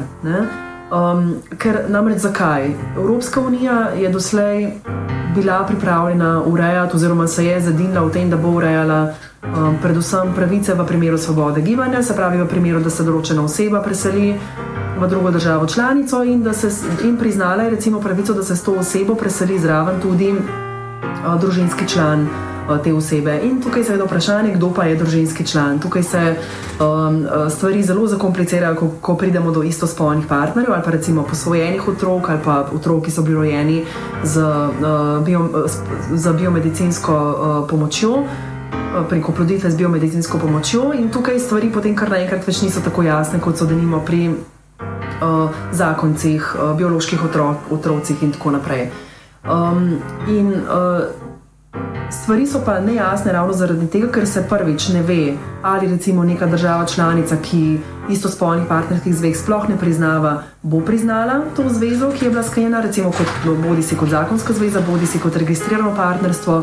Um, 0.86 1.42
ker 1.58 1.84
namreč 1.88 2.22
zakaj? 2.22 2.70
Evropska 2.96 3.40
unija 3.40 3.90
je 3.98 4.08
doslej 4.08 4.70
bila 5.34 5.64
pripravljena 5.66 6.42
urejati, 6.46 6.96
oziroma 6.96 7.26
se 7.26 7.44
je 7.46 7.60
zadinila 7.60 8.00
v 8.06 8.12
tem, 8.12 8.30
da 8.30 8.36
bo 8.36 8.54
urejala 8.56 9.00
um, 9.42 9.76
predvsem 9.82 10.32
pravice 10.34 10.75
v 10.75 10.86
primeru 10.86 11.18
svobode 11.18 11.60
gibanja, 11.60 12.02
se 12.02 12.16
pravi 12.16 12.40
v 12.40 12.48
primeru, 12.48 12.80
da 12.80 12.90
se 12.90 13.04
določena 13.04 13.44
oseba 13.44 13.82
preseli 13.82 14.32
v 15.00 15.09
drugo 15.09 15.31
državo 15.31 15.67
članico 15.67 16.25
in 16.25 16.43
da 16.43 16.53
se 16.53 16.71
jim 17.05 17.17
priznala 17.17 17.69
recimo 17.69 18.00
pravico, 18.00 18.35
da 18.35 18.43
se 18.43 18.57
s 18.57 18.62
to 18.62 18.73
osebo 18.73 19.15
preseli 19.15 19.59
zraven 19.59 20.00
tudi 20.00 20.33
uh, 20.33 21.41
družinski 21.41 21.88
član 21.88 22.29
te 22.85 22.95
osebe. 22.95 23.41
In 23.43 23.62
tukaj 23.62 23.83
je 23.83 24.05
vprašanje, 24.05 24.55
kdo 24.55 24.73
pa 24.75 24.85
je 24.85 24.97
družinski 24.97 25.47
član. 25.47 25.79
Tukaj 25.79 26.03
se 26.03 26.35
um, 26.81 27.26
stvari 27.50 27.83
zelo 27.83 28.07
zakomplicirajo, 28.07 28.75
ko, 28.75 28.91
ko 29.00 29.15
pridemo 29.17 29.50
do 29.50 29.62
istospolnih 29.62 30.26
partnerjev 30.26 30.73
ali 30.73 30.83
pa 30.85 30.91
recimo 30.91 31.23
posvojenih 31.23 31.88
otrok 31.88 32.31
ali 32.31 32.41
pa 32.45 32.67
otrok, 32.75 33.05
ki 33.05 33.11
so 33.11 33.23
bili 33.23 33.35
rojeni 33.35 33.85
z, 34.25 34.43
uh, 34.43 35.25
bio, 35.25 35.49
z 36.15 36.33
biomedicinsko 36.33 37.15
uh, 37.15 37.69
pomočjo. 37.71 38.25
Preko 39.09 39.33
ploditve 39.33 39.71
z 39.71 39.76
biomedicinsko 39.76 40.38
pomočjo, 40.38 40.93
in 40.97 41.11
tukaj 41.12 41.38
stvari 41.38 41.69
potem 41.73 41.95
kar 41.97 42.11
naenkrat 42.11 42.47
več 42.47 42.62
niso 42.62 42.81
tako 42.81 43.03
jasne, 43.03 43.41
kot 43.45 43.59
so 43.59 43.67
denimo 43.69 44.00
pri 44.00 44.31
zakoncih, 45.73 46.54
uh, 46.54 46.76
bioloških 46.76 47.25
otrok, 47.25 47.56
otrocih 47.70 48.23
in 48.23 48.32
tako 48.32 48.50
naprej. 48.50 48.90
Um, 49.46 49.99
in 50.28 50.52
uh, 50.52 51.04
stvari 52.11 52.46
so 52.46 52.61
pa 52.64 52.80
nejasne 52.80 53.32
ravno 53.32 53.52
zaradi 53.52 53.87
tega, 53.87 54.08
ker 54.12 54.26
se 54.26 54.42
prvič 54.49 54.88
ne 54.88 55.02
ve, 55.02 55.37
ali 55.62 55.88
recimo 55.88 56.25
neka 56.25 56.46
država 56.46 56.87
članica, 56.87 57.37
ki 57.42 57.78
istospolnih 58.11 58.66
partnerskih 58.68 59.14
zvez 59.14 59.42
sploh 59.42 59.68
ne 59.68 59.78
priznava, 59.78 60.42
bo 60.62 60.80
priznala 60.80 61.40
to 61.56 61.68
zvezo, 61.68 62.11
ki 62.18 62.25
je 62.25 62.30
bila 62.30 62.42
sklenjena, 62.42 62.80
recimo 62.80 63.11
kot, 63.11 63.56
bodi 63.68 63.82
si 63.82 63.96
kot 63.96 64.08
zakonska 64.08 64.52
zveza, 64.52 64.80
bodi 64.90 65.06
si 65.06 65.18
kot 65.18 65.37
registrirano 65.37 65.94
partnerstvo. 65.96 66.62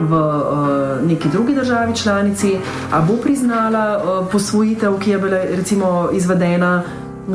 V 0.00 0.16
uh, 0.16 1.06
neki 1.06 1.28
drugi 1.28 1.54
državi 1.54 1.94
članici, 1.96 2.56
ali 2.92 3.06
bo 3.06 3.16
priznala 3.22 3.98
uh, 3.98 4.26
posvojitev, 4.32 4.98
ki 4.98 5.10
je 5.10 5.18
bila 5.18 5.38
recimo 5.56 6.08
izvedena 6.12 6.58
na 6.58 6.82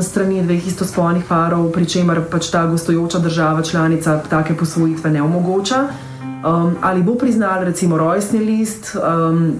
strani 0.00 0.42
dveh 0.42 0.66
istospolnih 0.66 1.24
parov, 1.28 1.70
pri 1.72 1.86
čemer 1.86 2.20
pač 2.30 2.50
ta 2.50 2.66
gostujoča 2.66 3.18
država 3.18 3.62
članica 3.62 4.20
take 4.30 4.56
posvojitve 4.56 5.10
ne 5.10 5.22
omogoča. 5.22 5.86
Um, 6.38 6.76
ali 6.82 7.02
bo 7.02 7.14
priznala 7.14 7.64
recimo 7.64 7.98
rojstni 7.98 8.38
list 8.38 8.94
um, 8.94 9.58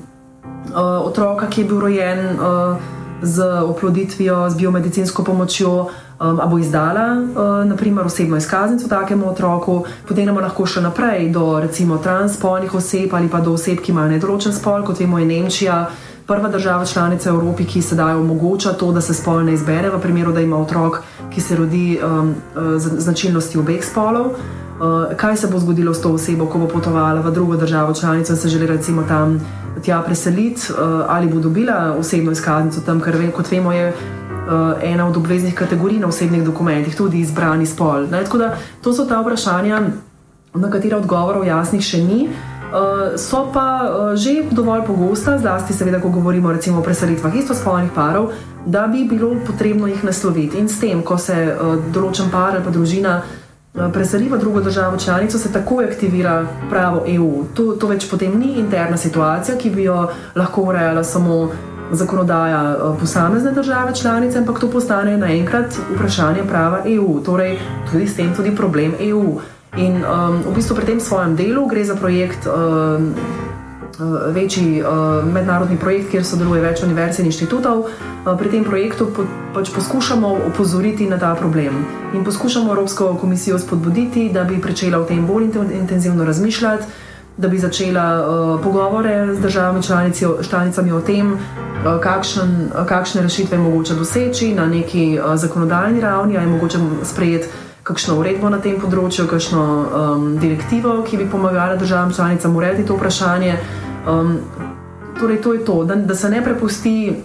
uh, 0.71 1.07
otroka, 1.07 1.49
ki 1.51 1.61
je 1.61 1.67
bil 1.67 1.81
rojen 1.81 2.21
uh, 2.37 2.77
z 3.23 3.43
oploditvijo, 3.63 4.51
z 4.51 4.57
biomedicinsko 4.57 5.25
pomočjo, 5.25 5.71
um, 5.71 5.89
ali 6.21 6.51
bo 6.51 6.59
izdala 6.59 7.07
uh, 7.15 7.69
naprimer 7.69 8.07
osebno 8.07 8.37
izkaznico 8.37 8.88
takemu 8.88 9.31
otroku, 9.31 9.85
potem 10.09 10.25
gremo 10.25 10.40
lahko 10.40 10.66
še 10.66 10.81
naprej 10.81 11.31
do 11.33 11.61
recimo 11.61 11.99
transspolnih 11.99 12.75
oseb 12.75 13.14
ali 13.14 13.29
pa 13.29 13.40
do 13.40 13.53
oseb, 13.53 13.81
ki 13.83 13.92
imajo 13.92 14.14
nedoločen 14.16 14.53
spol, 14.53 14.85
kot 14.85 15.01
vemo 15.01 15.19
je 15.19 15.27
Nemčija 15.27 15.88
prva 16.29 16.49
država 16.49 16.85
članica 16.87 17.31
Evropi, 17.31 17.64
ki 17.64 17.83
sedaj 17.83 18.14
omogoča 18.14 18.73
to, 18.73 18.92
da 18.92 19.01
se 19.01 19.14
spol 19.14 19.45
ne 19.45 19.55
izbere, 19.55 19.90
v 19.90 20.01
primeru, 20.01 20.33
da 20.33 20.40
ima 20.40 20.59
otrok, 20.61 21.01
ki 21.35 21.40
se 21.40 21.57
rodi 21.57 21.99
um, 21.99 22.35
uh, 22.55 22.77
z 22.77 23.01
značilnosti 23.01 23.59
obeh 23.59 23.85
spolov. 23.85 24.37
Uh, 24.79 25.17
kaj 25.17 25.37
se 25.37 25.47
bo 25.47 25.59
zgodilo 25.59 25.95
s 25.95 26.01
to 26.01 26.12
osebo, 26.12 26.47
ko 26.47 26.59
bo 26.59 26.67
potovala 26.69 27.21
v 27.21 27.31
drugo 27.35 27.57
državo 27.57 27.95
članico 27.95 28.33
in 28.33 28.37
se 28.38 28.49
želi 28.49 28.67
recimo 28.67 29.03
tam 29.03 29.41
preseliti, 30.07 30.73
uh, 30.73 30.79
ali 31.09 31.27
bo 31.27 31.41
dobila 31.41 31.97
osebno 31.99 32.33
izkaznico 32.33 32.81
tam, 32.81 33.01
ker 33.01 33.33
kot 33.33 33.51
vemo, 33.51 33.73
je 33.73 33.88
uh, 33.88 34.83
ena 34.83 35.09
od 35.09 35.17
obveznih 35.17 35.55
kategorij 35.55 35.99
na 35.99 36.07
osebnih 36.07 36.45
dokumentih 36.45 36.97
tudi 36.97 37.21
izbrani 37.21 37.67
spol. 37.67 38.07
Ne, 38.07 38.23
da, 38.38 38.55
to 38.83 38.93
so 38.93 39.05
ta 39.05 39.21
vprašanja, 39.21 39.83
na 40.55 40.71
katera 40.71 40.97
odgovorov 40.97 41.47
jasnih 41.47 41.83
še 41.83 41.99
ni. 41.99 42.29
Uh, 42.69 43.17
so 43.17 43.49
pa 43.53 43.83
uh, 43.83 44.17
že 44.17 44.45
dovolj 44.51 44.85
pogosta, 44.87 45.38
zlasti 45.38 45.73
seveda, 45.73 46.01
ko 46.01 46.09
govorimo 46.09 46.53
recimo, 46.53 46.79
o 46.79 46.83
preselitvah 46.83 47.35
istospolnih 47.35 47.91
parov, 47.95 48.31
da 48.67 48.87
bi 48.87 49.09
bilo 49.11 49.35
potrebno 49.47 49.87
jih 49.87 50.05
nasloviti. 50.05 50.59
In 50.59 50.69
s 50.69 50.79
tem, 50.79 51.03
ko 51.03 51.19
se 51.19 51.35
uh, 51.35 51.77
določen 51.93 52.31
par 52.31 52.55
ali 52.55 52.64
pa 52.64 52.71
družina 52.71 53.19
uh, 53.19 53.38
preseli 53.93 54.29
v 54.29 54.38
drugo 54.38 54.61
državo 54.61 54.99
članico, 54.99 55.38
se 55.38 55.53
takoj 55.53 55.85
aktivira 55.85 56.47
pravo 56.71 57.05
EU. 57.07 57.45
To, 57.55 57.73
to 57.73 57.87
več 57.87 58.11
potem 58.11 58.38
ni 58.38 58.55
interna 58.59 58.97
situacija, 58.97 59.59
ki 59.59 59.71
bi 59.71 59.88
jo 59.88 60.09
lahko 60.35 60.62
urejala 60.62 61.05
samo 61.05 61.49
zakonodaja 61.93 62.77
uh, 62.77 62.99
posamezne 63.01 63.53
države 63.53 63.95
članice, 63.95 64.38
ampak 64.38 64.61
to 64.61 64.71
postane 64.71 65.17
naenkrat 65.17 65.79
vprašanje 65.95 66.45
prava 66.49 66.83
EU. 66.87 67.21
Torej, 67.25 67.59
tudi 67.93 68.09
s 68.09 68.17
tem 68.17 68.35
tudi 68.37 68.57
problem 68.57 68.95
EU. 69.01 69.38
In 69.77 70.01
um, 70.01 70.43
v 70.49 70.55
bistvu 70.55 70.77
pri 70.77 70.87
tem 70.87 71.01
svojem 71.01 71.37
delu 71.37 71.67
gre 71.69 71.85
za 71.85 71.95
projekt, 71.95 72.47
um, 72.47 73.14
večji 74.35 74.83
uh, 74.83 74.89
mednarodni 75.33 75.77
projekt, 75.77 76.11
kjer 76.11 76.25
sodeluje 76.25 76.63
več 76.63 76.83
univerz 76.83 77.19
in 77.19 77.27
inštitutov. 77.27 77.85
Uh, 77.89 78.35
pri 78.39 78.51
tem 78.51 78.65
projektu 78.65 79.09
pač 79.55 79.73
poskušamo 79.75 80.31
opozoriti 80.53 81.09
na 81.11 81.19
ta 81.19 81.35
problem 81.35 81.85
in 82.15 82.25
poskušamo 82.25 82.73
Evropsko 82.73 83.15
komisijo 83.21 83.59
spodbuditi, 83.59 84.31
da 84.33 84.45
bi 84.45 84.63
začela 84.63 84.99
o 84.99 85.05
tem 85.05 85.27
bolj 85.27 85.51
intenzivno 85.73 86.25
razmišljati. 86.25 86.85
Da 87.39 87.49
bi 87.49 87.59
začela 87.59 88.07
uh, 88.19 88.61
pogovore 88.63 89.35
z 89.35 89.41
državami 89.41 89.83
članici, 89.83 90.27
članicami 90.49 90.93
o 90.93 91.01
tem, 91.01 91.33
uh, 91.33 92.01
kakšen, 92.03 92.71
uh, 92.75 92.87
kakšne 92.87 93.23
rešitve 93.23 93.57
je 93.57 93.63
mogoče 93.63 93.95
doseči 93.95 94.55
na 94.55 94.67
neki 94.67 95.19
uh, 95.19 95.37
zakonodajni 95.37 96.01
ravni, 96.01 96.37
ali 96.37 96.47
je 96.47 96.51
mogoče 96.51 96.79
sprejeti 97.03 97.49
kakšno 97.83 98.19
uredbo 98.21 98.51
na 98.53 98.59
tem 98.61 98.77
področju, 98.81 99.25
kakšno 99.31 99.63
um, 99.65 100.25
direktivo, 100.43 100.99
ki 101.07 101.17
bi 101.17 101.31
pomagala 101.31 101.77
državam 101.77 102.13
članicam 102.13 102.57
urediti 102.57 102.89
to 102.89 102.97
vprašanje. 102.99 103.55
Um, 104.09 104.38
torej, 105.21 105.42
to 105.42 105.53
je 105.53 105.64
to, 105.64 105.85
da, 105.85 105.94
da 105.94 106.14
se 106.14 106.31
ne 106.31 106.44
prepusti 106.44 107.16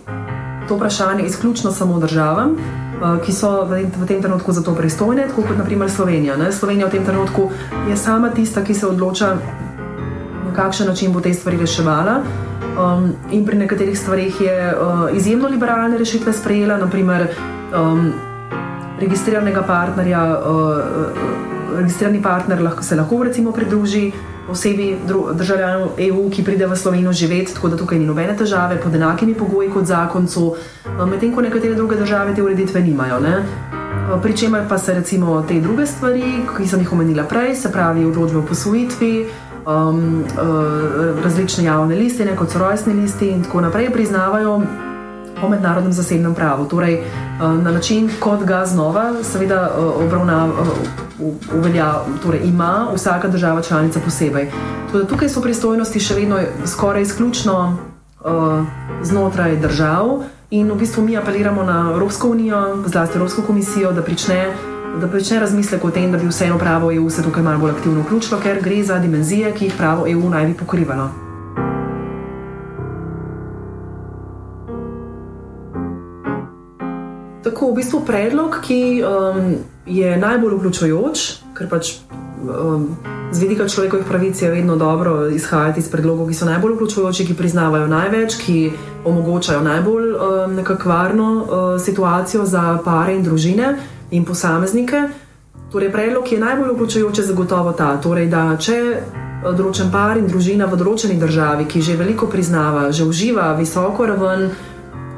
to 0.68 0.76
vprašanje 0.76 1.24
izključno 1.24 1.72
samo 1.72 2.00
državam. 2.00 2.58
Uh, 3.04 3.20
ki 3.26 3.34
so 3.36 3.66
v, 3.68 3.84
v 3.90 4.06
tem 4.08 4.22
trenutku 4.22 4.52
za 4.52 4.64
to 4.64 4.76
pristojne, 4.76 5.28
tako 5.28 5.44
kot 5.44 5.58
naprimer 5.58 5.92
Slovenija. 5.92 6.38
Ne? 6.38 6.52
Slovenija 6.52 6.88
v 6.88 6.92
tem 6.92 7.06
trenutku 7.06 7.50
je 7.90 7.98
sama 7.98 8.30
tista, 8.30 8.64
ki 8.64 8.74
se 8.74 8.88
odloča, 8.88 9.36
na 10.46 10.54
kakšen 10.56 10.88
način 10.88 11.12
bo 11.14 11.20
te 11.20 11.34
stvari 11.34 11.58
reševala. 11.58 12.22
Um, 12.74 13.12
in 13.32 13.46
pri 13.46 13.58
nekaterih 13.58 14.00
stvarih 14.00 14.42
je 14.42 14.56
uh, 14.72 15.10
izjemno 15.18 15.48
liberalne 15.48 15.98
rešitve 15.98 16.34
sprejela, 16.34 16.78
naprimer 16.78 17.28
um, 17.76 18.14
registriranega 19.00 19.62
partnerja, 19.68 20.24
uh, 20.40 21.53
registrirani 21.78 22.22
partner 22.22 22.62
lahko, 22.62 22.84
se 22.84 22.96
lahko 22.96 23.24
recimo 23.24 23.52
pridruži 23.52 24.12
osebi 24.50 24.98
državljanov 25.34 25.90
EU, 25.98 26.30
ki 26.30 26.44
pride 26.44 26.68
v 26.68 26.76
Slovenijo 26.76 27.14
živeti, 27.14 27.54
tako 27.54 27.70
da 27.70 27.78
tukaj 27.78 28.00
ni 28.00 28.06
nobene 28.06 28.38
težave, 28.38 28.80
pod 28.82 28.96
enakimi 28.96 29.34
pogoji 29.34 29.70
kot 29.72 29.86
zakoncu, 29.86 30.48
uh, 30.48 31.06
medtem 31.10 31.36
ko 31.36 31.42
nekatere 31.42 31.76
druge 31.76 31.96
države 31.96 32.36
te 32.36 32.44
ureditve 32.44 32.82
nimajo. 32.82 33.20
Ne? 33.20 33.44
Pričemer 34.22 34.68
pa 34.70 34.78
se 34.78 34.94
recimo 34.94 35.42
te 35.48 35.60
druge 35.62 35.86
stvari, 35.86 36.24
ki 36.58 36.68
sem 36.68 36.80
jih 36.80 36.94
omenila 36.94 37.24
prej, 37.24 37.56
se 37.56 37.72
pravi 37.72 38.06
odločbe 38.06 38.38
o 38.38 38.46
posvojitvi, 38.46 39.26
um, 39.66 40.24
uh, 40.24 41.24
različne 41.24 41.64
javne 41.64 41.96
listine, 41.96 42.36
kot 42.36 42.52
so 42.52 42.60
rojstni 42.60 42.94
listi 42.94 43.30
in 43.30 43.44
tako 43.44 43.62
naprej, 43.62 43.92
priznavajo 43.94 44.62
po 45.42 45.50
mednarodnem 45.50 45.94
zasebnem 45.94 46.34
pravu. 46.36 46.66
Torej, 46.66 46.94
eh, 46.94 47.04
na 47.40 47.72
način, 47.72 48.10
kot 48.20 48.44
ga 48.44 48.66
znova, 48.66 49.14
seveda, 49.24 49.70
eh, 49.72 50.06
obravnava, 50.06 50.54
eh, 50.54 51.58
uvelja, 51.58 51.94
torej 52.24 52.42
ima 52.44 52.88
vsaka 52.96 53.28
država 53.28 53.62
članica 53.62 54.00
posebej. 54.00 54.52
Tudi 54.92 55.08
tukaj 55.08 55.30
so 55.30 55.42
pristojnosti 55.42 56.00
še 56.00 56.14
vedno 56.14 56.40
skoraj 56.66 57.02
izključno 57.02 57.78
znotraj 59.04 59.58
držav. 59.58 60.24
In 60.52 60.72
v 60.72 60.76
bistvu 60.76 61.04
mi 61.04 61.18
apeliramo 61.18 61.64
na 61.64 61.92
Evropsko 61.94 62.30
unijo, 62.30 62.78
zlasti 62.86 63.18
Evropsko 63.18 63.42
komisijo, 63.42 63.92
da 63.92 64.02
prične, 64.02 64.54
da 65.02 65.08
prične 65.08 65.40
razmislek 65.40 65.86
o 65.86 65.92
tem, 65.92 66.12
da 66.12 66.18
bi 66.18 66.28
vseeno 66.28 66.58
pravo 66.58 66.92
EU 66.92 67.10
se 67.10 67.24
tukaj 67.24 67.44
malo 67.44 67.60
bolj 67.60 67.72
aktivno 67.72 68.02
vključilo, 68.02 68.40
ker 68.40 68.62
gre 68.62 68.84
za 68.84 69.00
dimenzije, 69.00 69.52
ki 69.52 69.66
jih 69.66 69.74
pravo 69.78 70.08
EU 70.08 70.30
naj 70.30 70.46
bi 70.46 70.54
pokrivalo. 70.54 71.23
Tako 77.64 77.72
v 77.72 77.80
bistvu 77.80 78.00
predlog, 78.04 78.56
ki 78.60 79.00
um, 79.08 79.56
je 79.88 80.18
najbolj 80.20 80.58
vključujoč, 80.58 81.20
ker 81.56 81.70
pač 81.72 81.94
um, 82.44 82.90
z 83.32 83.40
vidika 83.40 83.70
človekovih 83.72 84.04
pravic 84.04 84.42
je 84.42 84.50
vedno 84.52 84.76
dobro 84.76 85.30
izhajati 85.32 85.80
iz 85.80 85.88
predlogov, 85.88 86.28
ki 86.28 86.36
so 86.36 86.44
najbolj 86.44 86.74
vključujoči, 86.76 87.24
ki 87.30 87.38
priznavajo 87.40 87.88
največ, 87.88 88.36
ki 88.36 88.58
omogočajo 89.08 89.62
najbolj 89.64 90.10
um, 90.12 90.58
nekakvarno 90.60 91.30
uh, 91.32 91.48
situacijo 91.80 92.44
za 92.44 92.66
pare 92.84 93.16
in 93.16 93.24
družine 93.24 93.78
in 94.12 94.28
posameznike. 94.28 95.06
Torej, 95.72 95.92
predlog 95.96 96.28
je 96.32 96.44
najbolj 96.44 96.76
vključujoč, 96.76 97.24
zagotovo 97.32 97.72
ta. 97.72 97.96
Torej, 97.96 98.28
da 98.28 98.58
če 98.60 98.78
uh, 98.92 99.56
določen 99.56 99.88
par 99.88 100.20
in 100.20 100.28
družina 100.28 100.68
v 100.68 100.84
določeni 100.84 101.16
državi, 101.16 101.72
ki 101.72 101.80
že 101.80 101.96
veliko 101.96 102.28
priznava, 102.28 102.90
že 102.92 103.08
uživa 103.08 103.54
visoko 103.56 104.12
raven 104.12 104.50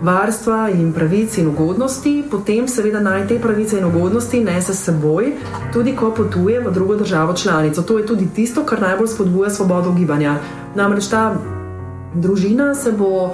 varstva 0.06 0.70
in 0.70 0.94
pravic 0.94 1.38
in 1.38 1.48
ugodnosti, 1.48 2.24
potem 2.32 2.68
seveda 2.68 3.00
naj 3.00 3.28
te 3.28 3.40
pravice 3.42 3.80
in 3.80 3.86
ugodnosti 3.86 4.44
nese 4.44 4.74
s 4.74 4.86
seboj, 4.86 5.34
tudi 5.74 5.96
ko 5.96 6.12
potuje 6.12 6.60
v 6.60 6.72
drugo 6.72 6.96
državo 6.96 7.34
članico. 7.34 7.82
To 7.82 7.98
je 7.98 8.06
tudi 8.06 8.30
tisto, 8.36 8.64
kar 8.64 8.82
najbolj 8.82 9.08
spodbuja 9.08 9.50
svobodo 9.50 9.92
gibanja. 9.92 10.38
Namreč 10.76 11.08
ta 11.08 11.36
družina 12.14 12.76
se 12.76 12.92
bo 12.92 13.26
uh, 13.26 13.34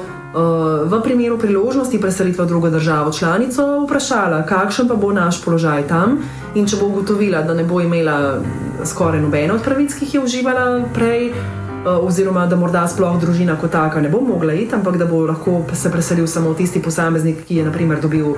v 0.90 1.02
primeru 1.04 1.38
priložnosti 1.38 2.02
preselitve 2.02 2.46
v 2.46 2.48
drugo 2.48 2.70
državo 2.70 3.12
članico 3.12 3.86
vprašala, 3.86 4.46
kakšen 4.46 4.88
pa 4.88 4.96
bo 4.96 5.12
naš 5.14 5.44
položaj 5.44 5.88
tam. 5.88 6.20
In 6.56 6.68
če 6.68 6.78
bo 6.80 6.88
ugotovila, 6.88 7.42
da 7.42 7.54
ne 7.54 7.64
bo 7.64 7.82
imela 7.82 8.42
skoraj 8.84 9.22
nobene 9.22 9.54
od 9.54 9.64
pravic, 9.64 9.94
ki 9.94 10.06
jih 10.06 10.14
je 10.14 10.24
uživala 10.24 10.86
prej, 10.94 11.32
Eh, 11.34 11.61
oziroma 11.86 12.46
da 12.46 12.56
morda 12.56 12.88
sploh 12.88 13.20
družina 13.22 13.56
kot 13.62 13.72
taka 13.72 14.02
ne 14.02 14.10
bo 14.10 14.22
mogla 14.22 14.54
iti, 14.54 14.76
ampak 14.76 14.98
da 14.98 15.06
bo 15.06 15.26
lahko 15.26 15.64
se 15.74 15.92
preselil 15.92 16.28
samo 16.28 16.54
tisti 16.54 16.82
posameznik, 16.82 17.46
ki 17.48 17.56
je 17.56 17.66
naprimer 17.66 18.02
dobil 18.02 18.36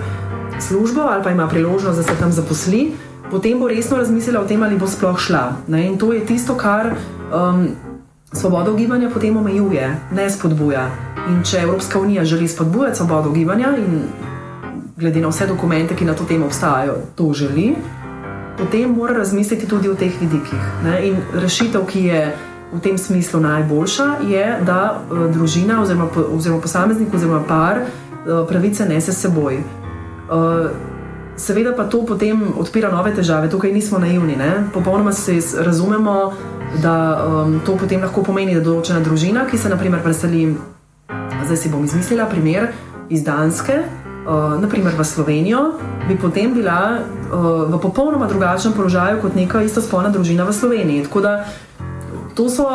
službo 0.59 1.01
ali 1.01 1.23
pa 1.23 1.31
ima 1.31 1.47
priložnost, 1.47 1.97
da 1.97 2.03
se 2.03 2.15
tam 2.19 2.31
zaposli, 2.31 2.91
potem 3.31 3.59
bo 3.59 3.67
resno 3.67 3.97
razmislila 3.97 4.41
o 4.41 4.47
tem, 4.47 4.63
ali 4.63 4.77
bo 4.77 4.87
sploh 4.87 5.19
šla. 5.19 5.43
Ne? 5.67 5.87
In 5.87 5.97
to 5.97 6.13
je 6.13 6.25
tisto, 6.25 6.55
kar 6.55 6.93
um, 6.93 7.67
svobodo 8.33 8.73
gibanja 8.73 9.09
potem 9.13 9.37
omejuje, 9.37 9.95
ne 10.11 10.29
spodbuja. 10.29 10.87
In 11.29 11.43
če 11.43 11.63
Evropska 11.63 11.99
unija 11.99 12.25
želi 12.25 12.47
spodbujati 12.47 12.97
svobodo 12.97 13.31
gibanja 13.31 13.75
in 13.77 14.01
glede 14.97 15.21
na 15.21 15.27
vse 15.27 15.47
dokumente, 15.47 15.95
ki 15.95 16.05
na 16.05 16.13
to 16.13 16.23
temo 16.23 16.45
obstajajo, 16.45 16.95
to 17.15 17.33
želi. 17.33 17.75
Potem 18.57 18.91
mora 18.91 19.13
razmisliti 19.17 19.67
tudi 19.67 19.89
o 19.89 19.95
teh 19.95 20.13
vidikih. 20.21 20.63
Ne? 20.83 21.07
In 21.07 21.15
rešitev, 21.33 21.85
ki 21.89 22.05
je 22.05 22.25
v 22.73 22.79
tem 22.81 22.97
smislu 22.97 23.39
najboljša, 23.39 24.07
je, 24.27 24.45
da 24.65 24.79
uh, 24.97 25.27
družina 25.33 25.81
oziroma, 25.81 26.09
oziroma 26.33 26.61
posameznik 26.61 27.13
oziroma 27.13 27.43
par 27.47 27.83
uh, 27.83 28.47
pravice 28.49 28.85
nese 28.85 29.13
s 29.13 29.21
seboj. 29.21 29.61
Uh, 30.29 30.71
seveda 31.37 31.73
pa 31.73 31.83
to 31.83 32.05
potem 32.05 32.53
odpira 32.57 32.91
nove 32.91 33.13
težave, 33.15 33.49
tukaj 33.49 33.73
nismo 33.73 33.99
naivni. 33.99 34.35
Ne? 34.35 34.67
Popolnoma 34.73 35.13
se 35.13 35.39
razumemo, 35.59 36.33
da 36.81 37.25
um, 37.25 37.59
to 37.65 37.77
potem 37.77 38.01
lahko 38.01 38.23
pomeni, 38.23 38.55
da 38.55 38.61
določena 38.61 39.01
družina, 39.03 39.45
ki 39.49 39.57
se 39.57 39.69
naprimer 39.69 40.01
preseli, 40.03 40.47
zdaj 41.45 41.57
si 41.57 41.69
bom 41.69 41.83
izmislila 41.85 42.25
primer 42.29 42.71
iz 43.09 43.23
Danske. 43.23 43.83
Uh, 44.23 44.55
naprimer 44.55 44.95
v 44.95 45.03
Slovenijo, 45.03 45.61
bi 46.07 46.15
potem 46.15 46.53
bila 46.55 46.95
uh, 46.95 47.67
v 47.67 47.79
popolnoma 47.83 48.29
drugačnem 48.31 48.71
položaju 48.71 49.19
kot 49.19 49.35
neka 49.35 49.65
istospolna 49.67 50.13
družina 50.15 50.47
v 50.47 50.53
Sloveniji. 50.55 51.03
Tako 51.09 51.21
da 51.25 51.33
uh, 51.43 51.72
to 52.35 52.49
so 52.49 52.67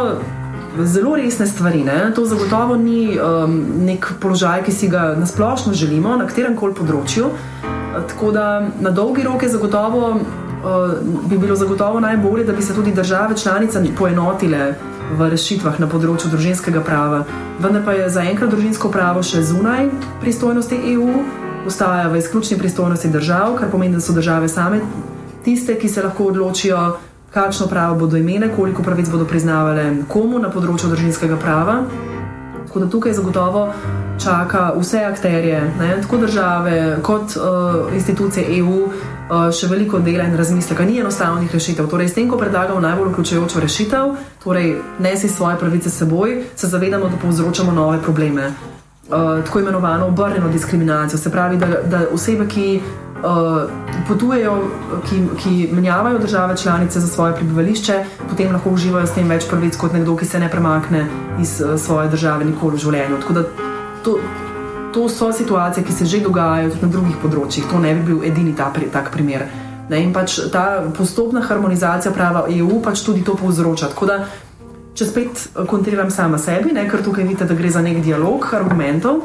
zelo 0.84 1.16
resne 1.16 1.46
stvari. 1.46 1.84
Ne? 1.84 2.12
To 2.14 2.24
zagotovo 2.24 2.76
ni 2.76 3.18
um, 3.18 3.64
nek 3.84 4.12
položaj, 4.20 4.64
ki 4.64 4.72
si 4.72 4.88
ga 4.88 5.14
nasplošno 5.18 5.72
želimo 5.74 6.16
na 6.16 6.26
katerem 6.26 6.56
koli 6.56 6.74
področju. 6.74 7.30
Tako 8.08 8.30
da 8.32 8.68
na 8.80 8.90
dolgi 8.94 9.24
rok 9.26 9.42
je 9.42 9.48
zagotovo, 9.48 10.12
uh, 10.14 10.92
bi 11.30 11.38
bilo 11.38 11.56
zagotovo 11.56 12.00
najbolje, 12.00 12.44
da 12.44 12.52
bi 12.52 12.62
se 12.62 12.74
tudi 12.74 12.92
države 12.92 13.36
članice 13.36 13.82
poenotile 13.98 14.74
v 15.18 15.30
rešitvah 15.32 15.80
na 15.80 15.88
področju 15.88 16.30
družinskega 16.30 16.84
prava. 16.84 17.24
Vendar 17.58 17.82
pa 17.84 17.96
je 17.96 18.10
zaenkrat 18.12 18.50
družinsko 18.52 18.90
pravo 18.92 19.22
še 19.24 19.42
zunaj 19.42 19.88
pristojnosti 20.20 20.78
EU, 20.94 21.24
ostaja 21.66 22.08
v 22.08 22.20
izključni 22.20 22.58
pristojnosti 22.58 23.08
držav, 23.08 23.56
kar 23.58 23.70
pomeni, 23.72 23.96
da 23.96 24.04
so 24.04 24.12
države 24.12 24.48
same 24.48 24.82
tiste, 25.44 25.74
ki 25.80 25.88
se 25.88 26.02
lahko 26.04 26.28
odločijo 26.28 26.98
kakšno 27.30 27.66
pravo 27.66 27.94
bodo 27.94 28.16
imele, 28.16 28.48
koliko 28.56 28.82
pravic 28.82 29.08
bodo 29.08 29.24
priznavale 29.24 29.90
komu 30.08 30.38
na 30.38 30.50
področju 30.50 30.90
družinskega 30.90 31.36
prava. 31.36 31.82
Tako 32.68 32.80
da 32.80 32.90
tukaj 32.90 33.12
zagotovo 33.16 33.68
čaka 34.20 34.72
vse 34.76 35.04
akterje, 35.04 35.60
ne, 35.78 35.94
tako 36.02 36.16
države 36.16 36.98
kot 37.02 37.36
uh, 37.36 37.94
institucije 37.94 38.58
EU, 38.58 38.82
uh, 38.84 39.48
še 39.52 39.70
veliko 39.70 40.02
dela 40.04 40.26
in 40.28 40.36
razmisleka. 40.36 40.84
Ni 40.84 40.98
enostavnih 41.00 41.54
rešitev. 41.54 41.88
Torej, 41.88 42.10
s 42.10 42.18
tem, 42.18 42.28
ko 42.28 42.36
predlagamo 42.36 42.80
najbolj 42.80 43.12
vključujočo 43.14 43.62
rešitev, 43.64 44.16
torej 44.44 44.74
nesi 45.00 45.28
svoje 45.28 45.56
pravice 45.56 45.90
s 45.90 46.02
seboj, 46.02 46.42
se 46.56 46.68
zavedamo, 46.68 47.08
da 47.08 47.20
povzročamo 47.22 47.72
nove 47.72 48.02
probleme. 48.02 48.52
Uh, 49.08 49.40
tako 49.44 49.60
imenovano 49.64 50.06
obrnjeno 50.06 50.52
diskriminacijo. 50.52 51.18
Se 51.18 51.32
pravi, 51.32 51.56
da, 51.56 51.66
da 51.88 52.04
osebe, 52.12 52.48
ki 52.48 52.80
potujejo, 54.08 54.54
ki, 55.08 55.22
ki 55.42 55.68
menjavajo 55.72 56.18
države 56.18 56.56
članice 56.56 57.00
za 57.00 57.06
svoje 57.06 57.34
prebivališče, 57.34 58.04
potem 58.30 58.52
lahko 58.52 58.70
uživajo 58.70 59.06
s 59.06 59.14
tem 59.14 59.28
več 59.28 59.48
pravic 59.50 59.76
kot 59.76 59.92
nekdo, 59.92 60.16
ki 60.16 60.26
se 60.26 60.40
ne 60.40 60.50
premakne 60.50 61.06
iz 61.40 61.60
uh, 61.60 61.74
svoje 61.80 62.08
države 62.08 62.44
nikoli 62.44 62.76
v 62.76 62.80
življenju. 62.80 63.18
To, 64.04 64.18
to 64.94 65.08
so 65.08 65.32
situacije, 65.32 65.84
ki 65.84 65.92
se 65.92 66.06
že 66.06 66.20
dogajajo 66.20 66.70
tudi 66.70 66.86
na 66.86 66.92
drugih 66.92 67.16
področjih. 67.22 67.66
To 67.70 67.78
ne 67.78 67.94
bi 67.94 68.12
bil 68.12 68.24
edini 68.24 68.54
ta, 68.56 68.72
tak 68.92 69.12
primer. 69.12 69.48
Ne, 69.88 70.02
in 70.02 70.12
pač 70.12 70.38
ta 70.52 70.84
postopna 70.96 71.40
harmonizacija 71.40 72.12
prava 72.12 72.46
EU 72.52 72.80
pač 72.84 73.02
tudi 73.02 73.24
to 73.24 73.34
povzroča. 73.34 73.88
Tako 73.88 74.06
da, 74.06 74.18
če 74.94 75.06
spet 75.06 75.44
kontriram 75.66 76.10
sama 76.10 76.38
sebi, 76.38 76.72
ne, 76.72 76.88
ker 76.88 77.02
tukaj 77.02 77.24
vidite, 77.24 77.48
da 77.48 77.54
gre 77.54 77.70
za 77.70 77.82
nek 77.82 78.02
dialog 78.04 78.50
argumentov, 78.52 79.22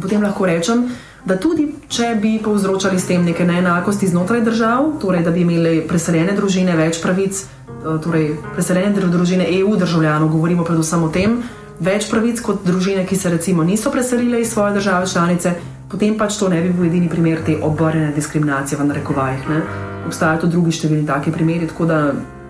potem 0.00 0.22
lahko 0.22 0.46
rečem, 0.48 0.88
da 0.88 1.05
tudi 1.34 1.66
če 1.90 2.12
bi 2.22 2.36
povzročali 2.38 3.00
s 3.02 3.08
tem 3.10 3.24
neke 3.26 3.44
neenakosti 3.44 4.06
znotraj 4.06 4.44
držav, 4.46 4.92
torej 5.02 5.24
da 5.26 5.32
bi 5.34 5.42
imeli 5.42 5.80
preseljene 5.88 6.36
družine 6.38 6.76
več 6.78 7.00
pravic, 7.02 7.40
eh, 7.42 7.98
torej 8.04 8.36
preseljene 8.54 9.10
družine 9.10 9.48
EU 9.58 9.74
državljanov, 9.76 10.30
govorimo 10.30 10.64
predvsem 10.64 11.02
o 11.02 11.08
tem, 11.10 11.40
več 11.80 12.06
pravic 12.10 12.40
kot 12.40 12.62
družine, 12.64 13.02
ki 13.06 13.16
se 13.16 13.30
recimo 13.30 13.64
niso 13.64 13.90
preselile 13.90 14.40
iz 14.40 14.52
svoje 14.52 14.78
države 14.78 15.06
članice, 15.06 15.54
potem 15.90 16.14
pač 16.18 16.38
to 16.38 16.48
ne 16.48 16.62
bi 16.62 16.70
bil 16.70 16.86
edini 16.86 17.08
primer 17.08 17.42
te 17.46 17.58
obrnjene 17.62 18.12
diskriminacije 18.14 18.78
v 18.78 18.86
narekovajih. 18.86 19.48
Ne? 19.48 19.60
Obstajajo 20.06 20.40
tudi 20.40 20.52
drugi 20.52 20.72
številni 20.78 21.06
taki 21.06 21.34
primeri, 21.34 21.66
tako 21.66 21.86
da 21.86 22.00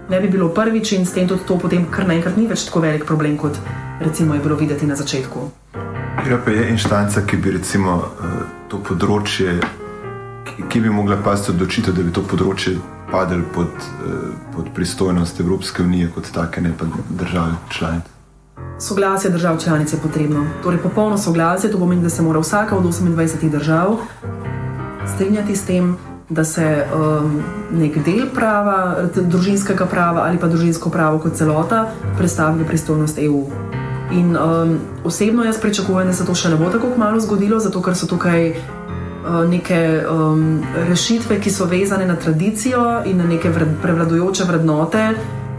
ne 0.09 0.21
bi 0.21 0.29
bilo 0.29 0.49
prvič 0.49 0.93
in 0.93 1.07
s 1.07 1.13
tem 1.13 1.29
tudi 1.29 1.45
to 1.49 1.59
potem 1.59 1.87
kar 1.91 2.07
naenkrat 2.07 2.37
ni 2.37 2.47
več 2.47 2.69
tako 2.69 2.85
velik 2.85 3.05
problem, 3.05 3.37
kot 3.37 3.59
recimo 4.01 4.35
je 4.35 4.41
bilo 4.41 4.57
videti 4.57 4.87
na 4.87 4.97
začetku. 4.97 5.51
Ja, 6.27 6.39
pa 6.45 6.51
je 6.51 6.69
inštanca, 6.71 7.23
ki 7.27 7.37
bi 7.37 7.51
recimo 7.55 7.97
uh, 7.97 8.46
to 8.69 8.81
področje, 8.83 9.59
ki, 10.47 10.67
ki 10.71 10.81
bi 10.81 10.91
mogla 10.91 11.19
pasti 11.23 11.53
odločitev, 11.55 11.95
da 11.97 12.03
bi 12.07 12.15
to 12.15 12.25
področje 12.27 12.77
padlo 13.11 13.45
pod, 13.55 13.71
uh, 14.03 14.35
pod 14.55 14.73
pristojnost 14.75 15.41
Evropske 15.41 15.83
unije, 15.83 16.11
kot 16.15 16.33
take, 16.35 16.61
ne 16.61 16.75
pa 16.77 16.89
države 17.11 17.57
članice. 17.71 18.13
Soglasje 18.81 19.31
držav 19.31 19.61
članic 19.61 19.93
je 19.93 19.99
potrebno. 20.03 20.45
Torej, 20.63 20.83
popolno 20.83 21.19
soglasje, 21.19 21.71
to 21.73 21.79
pomeni, 21.79 22.03
da 22.03 22.11
se 22.11 22.23
mora 22.23 22.41
vsaka 22.41 22.77
od 22.77 22.85
28 22.85 23.51
držav 23.51 23.97
strinjati 25.15 25.57
s 25.57 25.67
tem, 25.67 25.97
da 26.29 26.45
se 26.45 26.87
um, 26.95 27.43
nek 27.71 27.99
del 28.05 28.27
prava, 28.35 29.07
družinskega 29.15 29.87
prava 29.87 30.27
ali 30.27 30.39
pa 30.39 30.51
družinsko 30.51 30.91
pravo 30.91 31.19
kot 31.23 31.39
celota 31.39 31.87
predstavi 32.19 32.65
v 32.65 32.67
pristojnost 32.67 33.19
EU. 33.19 33.45
In 34.11 34.37
um, 34.37 34.79
osebno 35.05 35.45
jaz 35.45 35.61
pričakujem, 35.61 36.09
da 36.09 36.15
se 36.15 36.27
to 36.27 36.35
še 36.35 36.53
ne 36.53 36.57
bo 36.57 36.71
tako 36.71 36.93
malo 36.97 37.21
zgodilo, 37.21 37.59
zato 37.61 37.83
ker 37.83 37.97
so 37.99 38.07
tukaj 38.07 38.53
uh, 38.53 39.43
neke 39.51 39.81
um, 40.11 40.63
rešitve, 40.89 41.41
ki 41.41 41.51
so 41.51 41.67
vezane 41.67 42.07
na 42.07 42.17
tradicijo 42.17 43.03
in 43.07 43.19
na 43.19 43.27
neke 43.27 43.51
vred, 43.51 43.75
prevladujoče 43.83 44.47
vrednote 44.47 45.09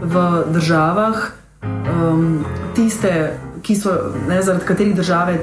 v 0.00 0.24
državah, 0.54 1.28
um, 1.62 2.44
tiste, 2.74 3.36
so, 3.76 3.94
ne, 4.28 4.40
zaradi 4.42 4.64
katerih 4.64 4.96
države 4.96 5.40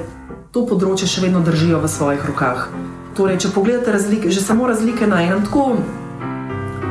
to 0.50 0.64
področje 0.66 1.06
še 1.06 1.22
vedno 1.26 1.44
držijo 1.44 1.78
v 1.82 1.90
svojih 1.92 2.26
rokah. 2.26 2.66
Torej, 3.16 3.38
če 3.44 3.52
pogledate 3.54 3.92
razlike, 3.92 4.32
že 4.32 4.42
samo 4.42 4.66
razlike 4.66 5.06
na 5.06 5.22
enem 5.22 5.44
tako 5.44 5.76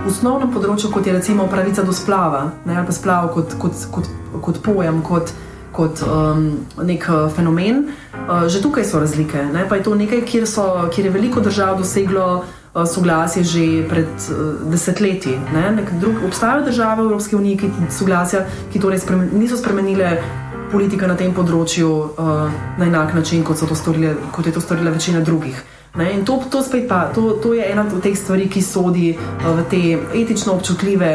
osnovnem 0.05 0.51
področju, 0.53 0.91
kot 0.93 1.07
je 1.07 1.15
recimo 1.15 1.47
pravica 1.49 1.83
do 1.83 1.93
splava, 1.93 2.51
ne, 2.65 2.77
ali 2.77 2.85
pa 2.85 2.93
splav 2.93 3.31
kot, 3.33 3.57
kot, 3.61 3.87
kot, 3.91 4.09
kot 4.45 4.61
pojem. 4.65 5.01
Kot, 5.05 5.33
kot 5.75 6.01
um, 6.07 6.49
nek 6.83 7.07
uh, 7.09 7.25
fenomen. 7.35 7.85
Uh, 8.15 8.47
že 8.49 8.61
tukaj 8.61 8.85
so 8.87 8.99
razlike. 8.99 9.37
Ne? 9.53 9.67
Pa 9.69 9.75
je 9.75 9.83
to 9.83 9.95
nekaj, 9.95 10.23
kjer, 10.25 10.47
so, 10.47 10.89
kjer 10.93 11.09
je 11.09 11.11
veliko 11.11 11.43
držav 11.43 11.77
doseglo 11.77 12.27
uh, 12.39 12.87
soglasje 12.87 13.43
že 13.43 13.65
pred 13.89 14.09
uh, 14.31 14.71
desetletji. 14.71 15.37
Drug, 15.99 16.23
obstajajo 16.25 16.65
države 16.65 17.03
v 17.03 17.05
Evropski 17.05 17.35
uniji, 17.35 17.57
ki, 17.57 17.69
soglasja, 17.91 18.45
ki 18.73 18.79
torej 18.79 18.99
spremen, 18.99 19.29
niso 19.33 19.57
spremenile 19.57 20.17
politika 20.71 21.07
na 21.07 21.15
tem 21.15 21.33
področju 21.33 21.89
uh, 21.89 22.51
na 22.79 22.85
enak 22.87 23.13
način, 23.13 23.43
kot, 23.43 23.61
to 23.61 23.75
storile, 23.75 24.15
kot 24.31 24.45
je 24.45 24.55
to 24.55 24.61
storila 24.61 24.91
večina 24.91 25.21
drugih. 25.21 25.63
Ne? 25.95 26.11
In 26.13 26.25
to, 26.25 26.41
to, 26.51 26.63
pa, 26.89 27.07
to, 27.15 27.37
to 27.43 27.53
je 27.53 27.63
ena 27.71 27.85
od 27.87 28.01
teh 28.03 28.17
stvari, 28.17 28.49
ki 28.49 28.61
sodi 28.61 29.13
uh, 29.15 29.51
v 29.59 29.67
te 29.71 29.83
etično 30.23 30.57
občutljive 30.57 31.11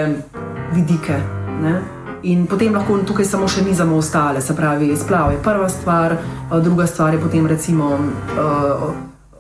vidike. 0.73 1.19
Ne? 1.61 2.00
In 2.23 2.47
potem 2.47 2.75
lahko 2.75 2.99
tukaj 3.07 3.25
samo 3.25 3.49
še 3.49 3.63
nizamo 3.65 3.97
ostale, 3.97 4.41
se 4.41 4.57
pravi, 4.57 4.97
splav 4.97 5.33
je 5.33 5.39
prva 5.43 5.69
stvar, 5.69 6.17
uh, 6.17 6.59
druga 6.61 6.87
stvar 6.87 7.15
je 7.15 7.21
potem 7.21 7.47
recimo 7.47 7.95
uh, 7.97 8.91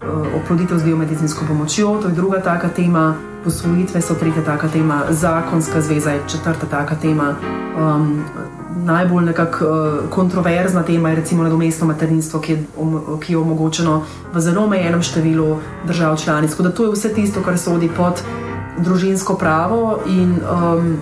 uh, 0.00 0.38
oploditev 0.40 0.78
z 0.78 0.88
biomedicinsko 0.88 1.44
pomočjo, 1.48 1.98
to 2.02 2.08
je 2.08 2.14
druga 2.14 2.40
taka 2.40 2.68
tema, 2.68 3.14
posvojitve 3.44 4.00
so 4.00 4.14
tretja 4.14 4.44
taka 4.44 4.68
tema, 4.68 5.02
zakonska 5.10 5.80
zveza 5.80 6.10
je 6.10 6.22
četrta 6.28 6.66
taka 6.70 6.94
tema. 6.94 7.34
Um, 7.76 8.24
najbolj 8.84 9.24
nekako 9.24 9.64
uh, 9.64 10.10
kontroverzna 10.10 10.82
tema 10.82 11.10
je 11.10 11.16
recimo 11.16 11.42
nadomestno 11.42 11.86
materinstvo, 11.86 12.40
ki 12.40 12.52
je, 12.52 12.64
um, 12.78 13.20
ki 13.20 13.32
je 13.32 13.38
omogočeno 13.38 14.02
v 14.32 14.40
zelo 14.40 14.64
omejenem 14.64 15.02
številu 15.02 15.58
držav 15.86 16.16
članic. 16.16 16.50
Tako 16.50 16.62
da 16.62 16.72
to 16.72 16.84
je 16.84 16.92
vse 16.96 17.14
tisto, 17.14 17.42
kar 17.44 17.58
sodi 17.58 17.90
pod 17.96 18.22
družinsko 18.78 19.34
pravo 19.36 19.98
in 20.06 20.38
um, 20.40 20.96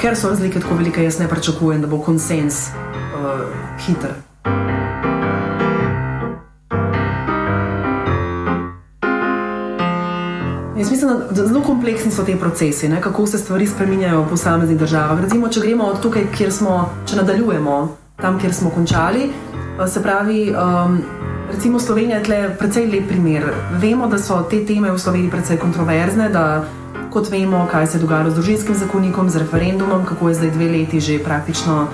ker 0.00 0.16
so 0.16 0.28
razlike 0.28 0.60
tako 0.60 0.74
velike, 0.74 1.04
jaz 1.04 1.18
ne 1.18 1.28
pričakujem, 1.28 1.80
da 1.80 1.86
bo 1.86 1.98
konsens 1.98 2.68
uh, 2.68 3.40
hiter. 3.86 4.10
Jaz 10.78 10.90
mislim, 10.90 11.10
da 11.30 11.46
zelo 11.46 11.60
kompleksni 11.60 12.10
so 12.12 12.24
ti 12.24 12.36
procesi, 12.40 12.88
ne? 12.88 13.00
kako 13.00 13.26
se 13.26 13.38
stvari 13.38 13.66
spremenjajo 13.66 14.22
v 14.22 14.28
posameznih 14.28 14.78
državah. 14.78 15.20
Recimo, 15.20 15.48
če 15.48 15.60
gremo 15.60 15.84
od 15.84 16.02
tukaj, 16.02 16.26
kjer 16.36 16.52
smo, 16.52 16.90
če 17.06 17.16
nadaljujemo 17.16 17.96
tam, 18.20 18.40
kjer 18.40 18.54
smo 18.54 18.70
končali. 18.70 19.30
Eh, 19.80 19.88
se 19.88 20.02
pravi, 20.02 20.52
um, 20.52 20.98
recimo 21.52 21.80
Slovenija 21.80 22.18
je 22.18 22.24
tle 22.24 22.56
precej 22.58 22.86
lep 22.86 23.08
primer. 23.08 23.48
Vemo, 23.80 24.06
da 24.06 24.18
so 24.18 24.42
te 24.50 24.66
teme 24.66 24.92
v 24.92 24.98
Sloveniji 24.98 25.30
precej 25.30 25.58
kontroverzne. 25.58 26.28
Kot 27.10 27.30
vemo, 27.30 27.66
kaj 27.70 27.86
se 27.86 27.96
je 27.96 28.00
dogajalo 28.00 28.30
z 28.30 28.34
družinskim 28.34 28.74
zakonikom, 28.74 29.30
z 29.30 29.36
referendumom, 29.38 30.04
kako 30.04 30.28
je 30.28 30.34
zdaj 30.34 30.50
dve 30.50 30.68
leti 30.68 31.00
že 31.00 31.18
praktično, 31.24 31.86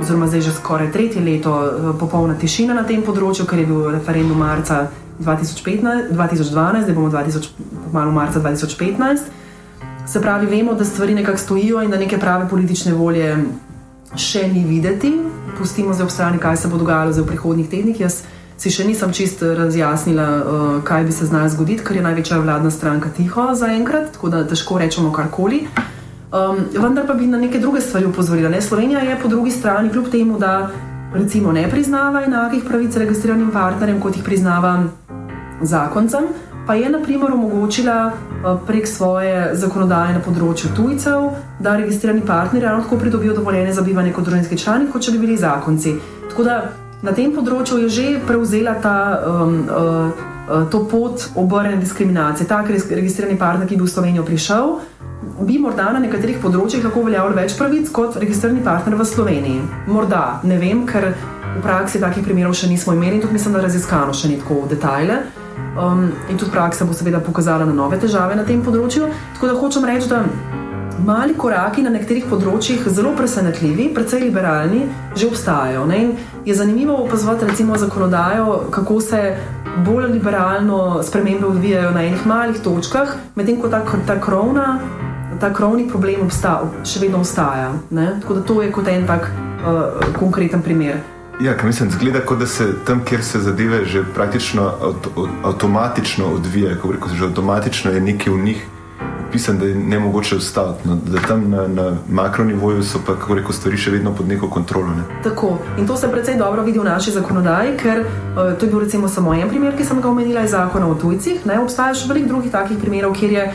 oziroma 0.00 0.26
zdaj 0.26 0.40
že 0.40 0.52
skoraj 0.52 0.92
tretje 0.92 1.22
leto, 1.22 1.52
eh, 1.64 1.98
popolna 2.00 2.34
tišina 2.34 2.74
na 2.74 2.82
tem 2.82 3.02
področju, 3.02 3.46
ker 3.46 3.58
je 3.58 3.66
bil 3.66 3.90
referendum 3.90 4.38
marca 4.38 4.88
2015, 5.20 6.10
2012, 6.10 6.82
zdaj 6.82 6.94
bomo 6.94 7.10
2000, 7.10 7.48
malo 7.92 8.10
marca 8.10 8.40
2015. 8.40 9.30
Se 10.06 10.20
pravi, 10.20 10.46
vemo, 10.46 10.74
da 10.74 10.84
stvari 10.84 11.14
nekako 11.14 11.38
stojijo 11.38 11.82
in 11.82 11.90
da 11.90 11.96
neke 11.96 12.18
prave 12.18 12.48
politične 12.48 12.94
volje 12.94 13.44
še 14.16 14.48
ni 14.48 14.64
videti. 14.64 15.12
Pustimo 15.58 15.94
zdaj 15.94 16.04
ob 16.04 16.10
strani, 16.10 16.38
kaj 16.38 16.56
se 16.56 16.68
bo 16.68 16.78
dogajalo 16.78 17.12
v 17.12 17.26
prihodnjih 17.26 17.70
tednih. 17.70 18.00
Jaz 18.00 18.22
si 18.56 18.70
še 18.70 18.84
nisem 18.84 19.12
čist 19.12 19.42
razjasnila, 19.42 20.28
uh, 20.38 20.78
kaj 20.84 21.04
bi 21.04 21.12
se 21.12 21.26
znalo 21.26 21.48
zgoditi, 21.48 21.84
ker 21.84 21.96
je 21.96 22.06
največja 22.06 22.38
vladna 22.38 22.70
stranka 22.70 23.10
tiho 23.16 23.50
zaenkrat, 23.54 24.12
tako 24.14 24.30
da 24.30 24.44
težko 24.46 24.78
rečemo 24.78 25.12
karkoli. 25.12 25.66
Um, 26.34 26.64
vendar 26.74 27.06
pa 27.06 27.14
bi 27.14 27.26
na 27.26 27.38
neke 27.38 27.58
druge 27.58 27.80
stvari 27.80 28.06
upozorila. 28.06 28.48
Ne? 28.50 28.62
Slovenija 28.62 29.00
je 29.00 29.18
po 29.22 29.28
drugi 29.28 29.50
strani, 29.50 29.90
kljub 29.90 30.08
temu, 30.10 30.38
da 30.38 30.70
recimo 31.14 31.52
ne 31.52 31.68
priznava 31.70 32.24
enakih 32.24 32.64
pravic 32.68 32.96
registriranim 32.96 33.50
partnerjem, 33.50 34.00
kot 34.00 34.16
jih 34.16 34.24
priznava 34.24 34.84
zakoncem, 35.62 36.26
pa 36.66 36.74
je 36.74 36.90
naprimer 36.90 37.32
omogočila 37.32 38.10
eh, 38.10 38.56
prek 38.66 38.88
svoje 38.88 39.54
zakonodaje 39.54 40.14
na 40.14 40.22
področju 40.24 40.72
tujcev, 40.76 41.28
da 41.60 41.76
registrirani 41.76 42.24
partnerji 42.26 42.66
ravno 42.66 42.84
tako 42.84 42.98
pridobijo 42.98 43.34
dovoljenje 43.34 43.72
za 43.72 43.82
bivanje 43.82 44.12
kot 44.12 44.24
družinski 44.24 44.58
člani, 44.58 44.90
kot 44.92 45.02
če 45.02 45.12
bi 45.12 45.22
bili 45.26 45.36
zakonci. 45.36 45.94
Tako 46.30 46.44
da 46.44 46.62
na 47.04 47.12
tem 47.12 47.32
področju 47.34 47.84
je 47.84 47.88
že 47.88 48.06
prevzela 48.26 48.78
ta. 48.80 49.20
Um, 49.26 49.58
uh, 49.68 50.30
To 50.44 50.82
pot 50.84 51.22
obrnjene 51.40 51.80
diskriminacije. 51.80 52.44
Tak 52.44 52.68
registrirani 52.68 53.38
partner, 53.40 53.64
ki 53.64 53.78
bi 53.80 53.86
v 53.86 53.88
Slovenijo 53.88 54.26
prišel, 54.28 54.74
bi 55.40 55.56
morda 55.56 55.86
na 55.94 56.02
nekaterih 56.04 56.36
področjih 56.42 56.84
lahko 56.84 57.00
uveljavljal 57.00 57.38
več 57.38 57.54
pravic 57.56 57.88
kot 57.96 58.18
registrirani 58.20 58.60
partner 58.60 58.98
v 58.98 59.06
Sloveniji. 59.08 59.62
Morda, 59.88 60.42
ne 60.44 60.58
vem, 60.60 60.82
ker 60.84 61.14
v 61.54 61.62
praksi 61.64 62.02
takih 62.02 62.26
primerov 62.26 62.52
še 62.60 62.68
nismo 62.68 62.92
imeli 62.92 63.16
in 63.16 63.24
tudi 63.24 63.38
mislim, 63.38 63.56
da 63.56 63.64
raziskano 63.64 64.12
še 64.12 64.28
ni 64.28 64.36
tako 64.42 64.66
v 64.66 64.74
detajle. 64.74 65.16
Um, 65.80 66.10
in 66.28 66.36
tudi 66.36 66.52
praksa 66.52 66.84
bo 66.84 66.92
seveda 66.92 67.24
pokazala 67.24 67.64
na 67.64 67.72
nove 67.72 67.96
težave 67.98 68.36
na 68.36 68.44
tem 68.44 68.60
področju. 68.62 69.08
Tako 69.38 69.48
da 69.48 69.56
hočem 69.64 69.88
reči, 69.88 70.12
da 70.12 70.26
mali 71.04 71.34
koraki 71.34 71.82
na 71.82 71.90
nekaterih 71.94 72.26
področjih, 72.30 72.84
zelo 72.92 73.14
presenetljivi, 73.18 73.88
precej 73.94 74.22
liberalni, 74.26 74.84
že 75.16 75.28
obstajajo. 75.30 75.86
Ne? 75.90 76.00
In 76.04 76.12
je 76.46 76.54
zanimivo 76.54 76.96
opazovati 77.04 77.48
recimo 77.48 77.78
zakonodajo, 77.78 78.70
kako 78.70 79.00
se 79.00 79.22
bolj 79.86 80.12
liberalno 80.12 81.02
spremembe 81.02 81.46
odvijajo 81.46 81.90
na 81.90 82.04
enih 82.04 82.26
malih 82.26 82.60
točkah, 82.62 83.16
medtem 83.34 83.60
ko 83.60 83.68
ta, 83.68 83.82
ta 84.06 84.20
krovna. 84.20 84.78
Ta 85.40 85.48
krovni 85.50 85.88
problem 85.90 86.22
obsta, 86.28 86.60
še 86.86 87.00
vedno 87.02 87.18
ostaja. 87.24 87.72
Ne? 87.90 88.20
Tako 88.22 88.36
da 88.38 88.42
to 88.46 88.54
je 88.62 88.68
kot 88.72 88.86
en 88.88 89.02
tak 89.06 89.26
uh, 89.26 90.14
konkreten 90.14 90.62
primer. 90.62 91.00
Ja, 91.42 91.56
mislim, 91.64 91.90
zgleda, 91.90 92.20
kot 92.22 92.38
da 92.38 92.46
se 92.46 92.68
tam, 92.86 93.02
kjer 93.04 93.24
se 93.24 93.40
zadeve 93.42 93.82
že 93.84 94.04
praktično 94.14 94.62
avto, 94.62 95.26
avtomatično 95.42 96.30
odvijajo, 96.38 96.78
kot 96.82 96.94
reko, 96.94 97.08
že 97.18 97.26
avtomatično 97.26 97.90
je 97.90 98.00
nekaj 98.00 98.32
v 98.32 98.44
njih 98.44 98.62
pisan, 99.34 99.58
da 99.58 99.66
je 99.66 99.74
ne 99.74 99.98
mogoče 99.98 100.36
ustaviti. 100.36 100.88
No, 100.88 100.96
da 101.06 101.22
tam 101.28 101.50
na, 101.50 101.66
na 101.68 101.96
makronivoju 102.08 102.82
so 102.82 103.00
pa, 103.06 103.16
kako 103.18 103.34
reko, 103.34 103.52
stvari 103.52 103.76
še 103.76 103.90
vedno 103.90 104.14
pod 104.14 104.28
neko 104.30 104.48
kontrolo. 104.50 104.94
Ne. 104.94 105.02
Tako. 105.24 105.56
In 105.78 105.86
to 105.90 105.96
se 105.98 106.10
predvsej 106.10 106.38
dobro 106.38 106.62
vidi 106.62 106.78
v 106.78 106.86
naši 106.86 107.16
zakonodaji, 107.18 107.76
ker 107.82 108.04
uh, 108.04 108.54
to 108.58 108.66
je 108.66 108.70
bil 108.70 108.84
recimo 108.86 109.10
samo 109.10 109.34
en 109.34 109.50
primer, 109.50 109.74
ki 109.76 109.84
sem 109.84 110.00
ga 110.00 110.08
omenila 110.08 110.44
iz 110.46 110.54
zakona 110.54 110.86
o 110.86 110.94
tujcih. 110.94 111.42
Ne, 111.50 111.58
obstaja 111.60 111.96
še 111.98 112.10
veliko 112.12 112.30
drugih 112.34 112.54
takih 112.54 112.78
primerov, 112.78 113.16
kjer 113.18 113.38
je. 113.38 113.48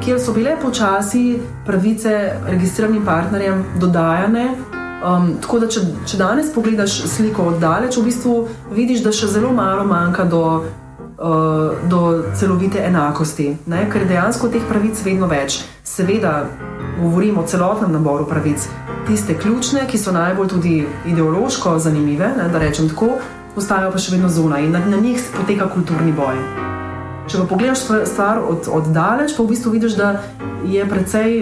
Kjer 0.00 0.20
so 0.20 0.32
bile 0.36 0.52
počasi 0.60 1.40
pravice 1.66 2.12
registriranim 2.48 3.02
partnerjem 3.08 3.64
dodajane, 3.80 4.50
Um, 5.00 5.30
tako 5.40 5.62
da, 5.62 5.68
če, 5.72 5.80
če 6.04 6.18
danes 6.20 6.50
pogledaš 6.52 6.98
sliko 7.08 7.46
od 7.54 7.62
daleč, 7.62 7.96
v 7.96 8.02
bistvu 8.10 8.34
vidiš, 8.76 9.00
da 9.00 9.14
še 9.16 9.30
zelo 9.32 9.48
malo 9.56 9.86
manjka 9.88 10.26
do, 10.28 10.42
do 11.90 12.24
celovite 12.34 12.80
enakosti, 12.80 13.56
ne? 13.66 13.84
ker 13.92 14.06
dejansko 14.08 14.48
teh 14.48 14.64
pravic 14.68 15.02
vedno 15.04 15.28
več. 15.28 15.60
Seveda, 15.84 16.46
govorimo 17.00 17.42
o 17.42 17.46
celotnem 17.48 17.92
naboru 17.92 18.24
pravic, 18.28 18.64
tiste 19.08 19.36
ključne, 19.36 19.84
ki 19.90 20.00
so 20.00 20.14
najbolj 20.16 20.48
tudi 20.48 20.74
ideološko 21.12 21.76
zanimive, 21.78 22.32
ne? 22.38 22.48
da 22.48 22.62
rečem 22.62 22.88
tako, 22.88 23.18
ostajajo 23.56 23.92
pa 23.92 24.00
še 24.00 24.16
vedno 24.16 24.32
zunaj 24.32 24.64
in 24.64 24.72
na, 24.72 24.80
na 24.86 25.00
njih 25.02 25.20
poteka 25.36 25.68
kulturni 25.74 26.16
boj. 26.16 26.40
Če 27.28 27.42
pa 27.42 27.46
pogledaš 27.52 27.84
stvar 28.08 28.40
od, 28.40 28.70
od 28.72 28.90
daleč, 28.94 29.36
pa 29.36 29.44
v 29.44 29.52
bistvu 29.52 29.76
vidiš, 29.76 30.00
da 30.00 30.14
je 30.64 30.88
precej 30.88 31.40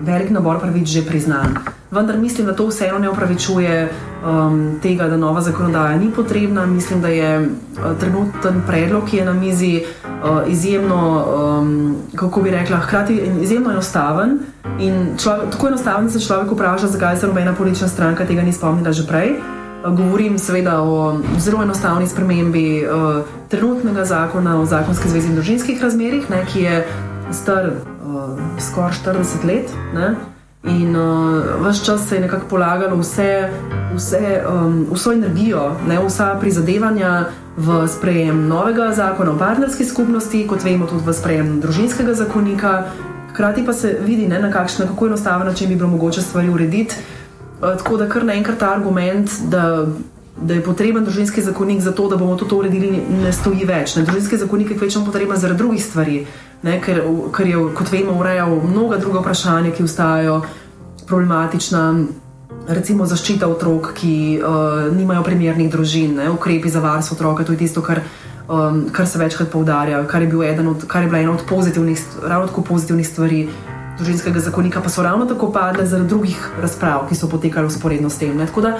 velik 0.00 0.30
nabor 0.34 0.60
pravic 0.60 0.88
že 0.88 1.06
priznan 1.08 1.56
vendar 1.90 2.18
mislim, 2.18 2.46
da 2.46 2.56
to 2.56 2.66
vseeno 2.66 2.98
ne 2.98 3.10
upravičuje 3.10 3.92
um, 4.24 4.78
tega, 4.82 5.08
da 5.08 5.16
nova 5.16 5.40
zakonodaja 5.40 5.98
ni 5.98 6.10
potrebna. 6.10 6.66
Mislim, 6.66 7.00
da 7.00 7.08
je 7.08 7.40
uh, 7.40 7.98
trenuten 8.00 8.62
predlog, 8.66 9.04
ki 9.10 9.16
je 9.16 9.24
na 9.24 9.32
mizi, 9.32 9.82
uh, 10.04 10.40
izjemno, 10.48 11.24
um, 11.60 11.96
kako 12.16 12.42
bi 12.42 12.50
rekla, 12.50 12.76
hkrati 12.76 13.22
izjemno 13.40 13.70
enostaven. 13.70 14.38
In 14.78 15.16
človek, 15.18 15.50
tako 15.50 15.68
enostaven, 15.68 16.04
da 16.04 16.10
se 16.10 16.26
človek 16.26 16.52
vpraša, 16.52 16.86
zakaj 16.86 17.16
se 17.16 17.26
nobena 17.26 17.54
politična 17.54 17.88
stranka 17.88 18.26
tega 18.26 18.42
ni 18.42 18.52
spomnila 18.52 18.92
že 18.92 19.06
prej. 19.06 19.30
Uh, 19.30 19.60
govorim 19.96 20.38
seveda 20.38 20.82
o 20.82 21.20
zelo 21.38 21.62
enostavni 21.62 22.06
spremembi 22.06 22.84
uh, 22.84 23.24
trenutnega 23.48 24.04
zakona 24.04 24.60
o 24.60 24.66
zakonski 24.66 25.08
zvezi 25.08 25.28
in 25.28 25.34
družinskih 25.34 25.82
razmerih, 25.82 26.30
ne, 26.30 26.44
ki 26.52 26.60
je 26.60 26.86
star 27.32 27.68
uh, 27.68 28.38
skoraj 28.58 28.92
40 29.04 29.44
let. 29.44 29.72
Ne. 29.94 30.14
In 30.64 30.96
uh, 30.96 31.68
vse 31.68 31.84
čas 31.84 32.08
se 32.08 32.14
je 32.14 32.20
nekako 32.20 32.46
polagalo 32.46 32.96
vse, 32.96 33.48
vse, 33.94 34.42
um, 34.52 34.86
vso 34.92 35.12
energijo, 35.12 35.76
ne, 35.88 35.96
vsa 36.04 36.36
prizadevanja 36.40 37.26
v 37.56 37.86
sprejem 37.88 38.48
novega 38.48 38.92
zakona 38.92 39.32
o 39.32 39.38
partnerski 39.38 39.84
skupnosti, 39.84 40.46
kot 40.46 40.64
vemo, 40.64 40.86
tudi 40.86 41.06
v 41.06 41.14
sprejem 41.16 41.60
družinskega 41.60 42.14
zakonika. 42.14 42.84
Hkrati 43.32 43.64
pa 43.66 43.72
se 43.72 43.96
vidi, 44.04 44.28
ne, 44.28 44.40
na 44.40 44.52
kakšen, 44.52 44.86
kako 44.88 45.06
enostaven 45.06 45.46
način 45.46 45.68
bi 45.68 45.76
bilo 45.76 45.88
mogoče 45.88 46.22
stvari 46.22 46.48
urediti. 46.48 46.94
Uh, 47.62 47.76
tako 47.78 47.96
da 47.96 48.08
kar 48.08 48.24
naenkrat 48.24 48.58
ta 48.58 48.74
argument, 48.74 49.30
da, 49.48 49.86
da 50.36 50.54
je 50.54 50.64
potreben 50.64 51.04
družinski 51.04 51.42
zakonik 51.42 51.80
za 51.80 51.92
to, 51.92 52.08
da 52.08 52.16
bomo 52.16 52.36
to 52.36 52.56
uredili, 52.56 53.00
ne 53.24 53.32
stoji 53.32 53.64
več. 53.64 53.96
Ne. 53.96 54.04
Družinski 54.04 54.36
zakonik 54.36 54.70
je 54.70 54.76
večino 54.76 55.08
potreben 55.08 55.40
zaradi 55.40 55.58
drugih 55.58 55.84
stvari 55.84 56.26
ne, 56.62 56.80
ker, 56.80 57.02
ker 57.32 57.46
je, 57.46 57.60
kot 57.76 57.92
vemo, 57.92 58.16
urejal 58.20 58.58
mnoga 58.64 58.98
druga 59.00 59.20
vprašanja, 59.20 59.72
ki 59.76 59.86
ostajajo 59.86 60.40
problematična. 61.06 61.84
Recimo 62.70 63.06
zaščita 63.08 63.48
otrok, 63.50 63.94
ki 63.96 64.14
uh, 64.38 64.90
nimajo 64.94 65.24
primernih 65.26 65.70
družin, 65.72 66.14
ne, 66.20 66.28
ukrepi 66.30 66.70
za 66.70 66.82
varstvo 66.84 67.16
otroka, 67.16 67.44
to 67.44 67.56
je 67.56 67.62
tisto, 67.64 67.82
kar, 67.82 68.02
um, 68.46 68.84
kar 68.92 69.08
se 69.08 69.18
večkrat 69.18 69.50
poudarja, 69.50 70.04
kar 70.06 70.22
je, 70.22 70.28
od, 70.68 70.84
kar 70.86 71.02
je 71.02 71.08
bila 71.08 71.22
ena 71.24 71.32
od 71.32 71.46
pozitivnih, 71.48 72.02
pozitivnih 72.68 73.08
stvari 73.08 73.46
družinskega 73.98 74.40
zakonika, 74.40 74.80
pa 74.80 74.88
so 74.88 75.02
ravno 75.02 75.26
tako 75.26 75.50
padle 75.52 75.86
zaradi 75.86 76.08
drugih 76.08 76.50
razprav, 76.60 77.08
ki 77.08 77.16
so 77.16 77.28
potekale 77.28 77.66
usporedno 77.66 78.10
s 78.10 78.18
tem. 78.18 78.36
Ne. 78.36 78.46
Tako 78.46 78.60
da 78.60 78.76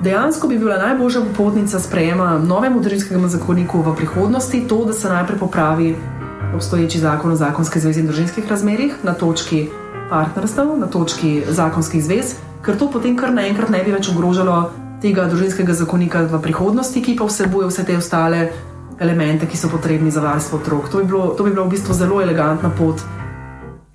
dejansko 0.00 0.48
bi 0.48 0.58
bila 0.58 0.78
najboljša 0.78 1.20
popotnica 1.30 1.80
sprejema 1.80 2.38
novemu 2.38 2.80
družinskemu 2.80 3.28
zakoniku 3.28 3.82
v 3.82 3.96
prihodnosti 3.96 4.64
to, 4.68 4.84
da 4.84 4.92
se 4.92 5.08
najprej 5.08 5.38
popravi 5.38 5.94
obstoječi 6.54 6.98
zakon 6.98 7.32
o 7.32 7.36
zakonski 7.36 7.80
zvezi 7.80 8.00
in 8.00 8.06
družinskih 8.06 8.48
razmerih 8.50 8.96
na 9.02 9.14
točki 9.14 9.68
partnerstev, 10.10 10.76
na 10.78 10.86
točki 10.86 11.42
zakonskih 11.48 12.04
zvez, 12.04 12.34
ker 12.62 12.78
to 12.78 12.90
potem 12.90 13.16
kar 13.16 13.32
naenkrat 13.34 13.70
ne 13.70 13.82
bi 13.84 13.92
več 13.92 14.08
ogrožalo 14.12 14.70
tega 15.02 15.26
družinskega 15.28 15.74
zakonika 15.76 16.22
v 16.30 16.40
prihodnosti, 16.42 17.02
ki 17.02 17.16
pa 17.18 17.26
vsebuje 17.28 17.68
vse 17.68 17.84
te 17.84 17.96
ostale 17.96 18.48
elemente, 19.00 19.46
ki 19.46 19.58
so 19.58 19.68
potrebni 19.68 20.10
za 20.10 20.22
varstvo 20.24 20.58
otrok. 20.58 20.88
To 20.88 21.02
bi 21.02 21.10
bilo, 21.10 21.34
to 21.36 21.44
bi 21.44 21.52
bilo 21.52 21.66
v 21.66 21.74
bistvu 21.74 21.94
zelo 21.94 22.22
elegantna 22.22 22.70
pot 22.70 23.02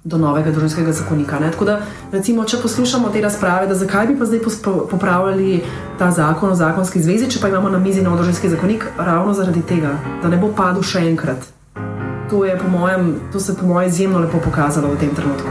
do 0.03 0.17
novega 0.17 0.51
družinskega 0.51 0.91
zakonika. 0.95 1.39
Ne? 1.39 1.51
Tako 1.51 1.65
da, 1.65 1.77
recimo, 2.11 2.45
če 2.47 2.61
poslušamo 2.61 3.09
te 3.13 3.21
razprave, 3.21 3.67
da 3.67 3.75
zakaj 3.75 4.07
bi 4.07 4.17
pa 4.19 4.25
zdaj 4.25 4.41
popravljali 4.91 5.61
ta 5.99 6.11
zakon 6.11 6.51
o 6.51 6.55
zakonski 6.55 7.03
zvezi, 7.03 7.29
če 7.29 7.41
pa 7.41 7.51
imamo 7.51 7.69
na 7.69 7.79
mizi 7.83 8.03
nov 8.05 8.17
družinski 8.19 8.49
zakonik, 8.49 8.87
ravno 8.97 9.33
zaradi 9.33 9.61
tega, 9.61 9.97
da 10.23 10.31
ne 10.31 10.39
bo 10.39 10.53
padel 10.55 10.83
še 10.83 11.03
enkrat. 11.11 11.58
To, 12.29 12.45
po 12.61 12.69
mojem, 12.69 13.19
to 13.31 13.39
se 13.39 13.51
je 13.51 13.57
po 13.57 13.65
mojem 13.65 13.89
izjemno 13.89 14.19
lepo 14.19 14.37
pokazalo 14.45 14.87
v 14.87 14.99
tem 14.99 15.15
trenutku. 15.15 15.49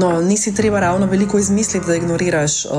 No, 0.00 0.20
nisi 0.20 0.54
treba 0.54 0.80
ravno 0.80 1.06
veliko 1.06 1.38
izmisliti, 1.38 1.86
da 1.86 1.96
ignoriraš 1.96 2.64
uh, 2.64 2.70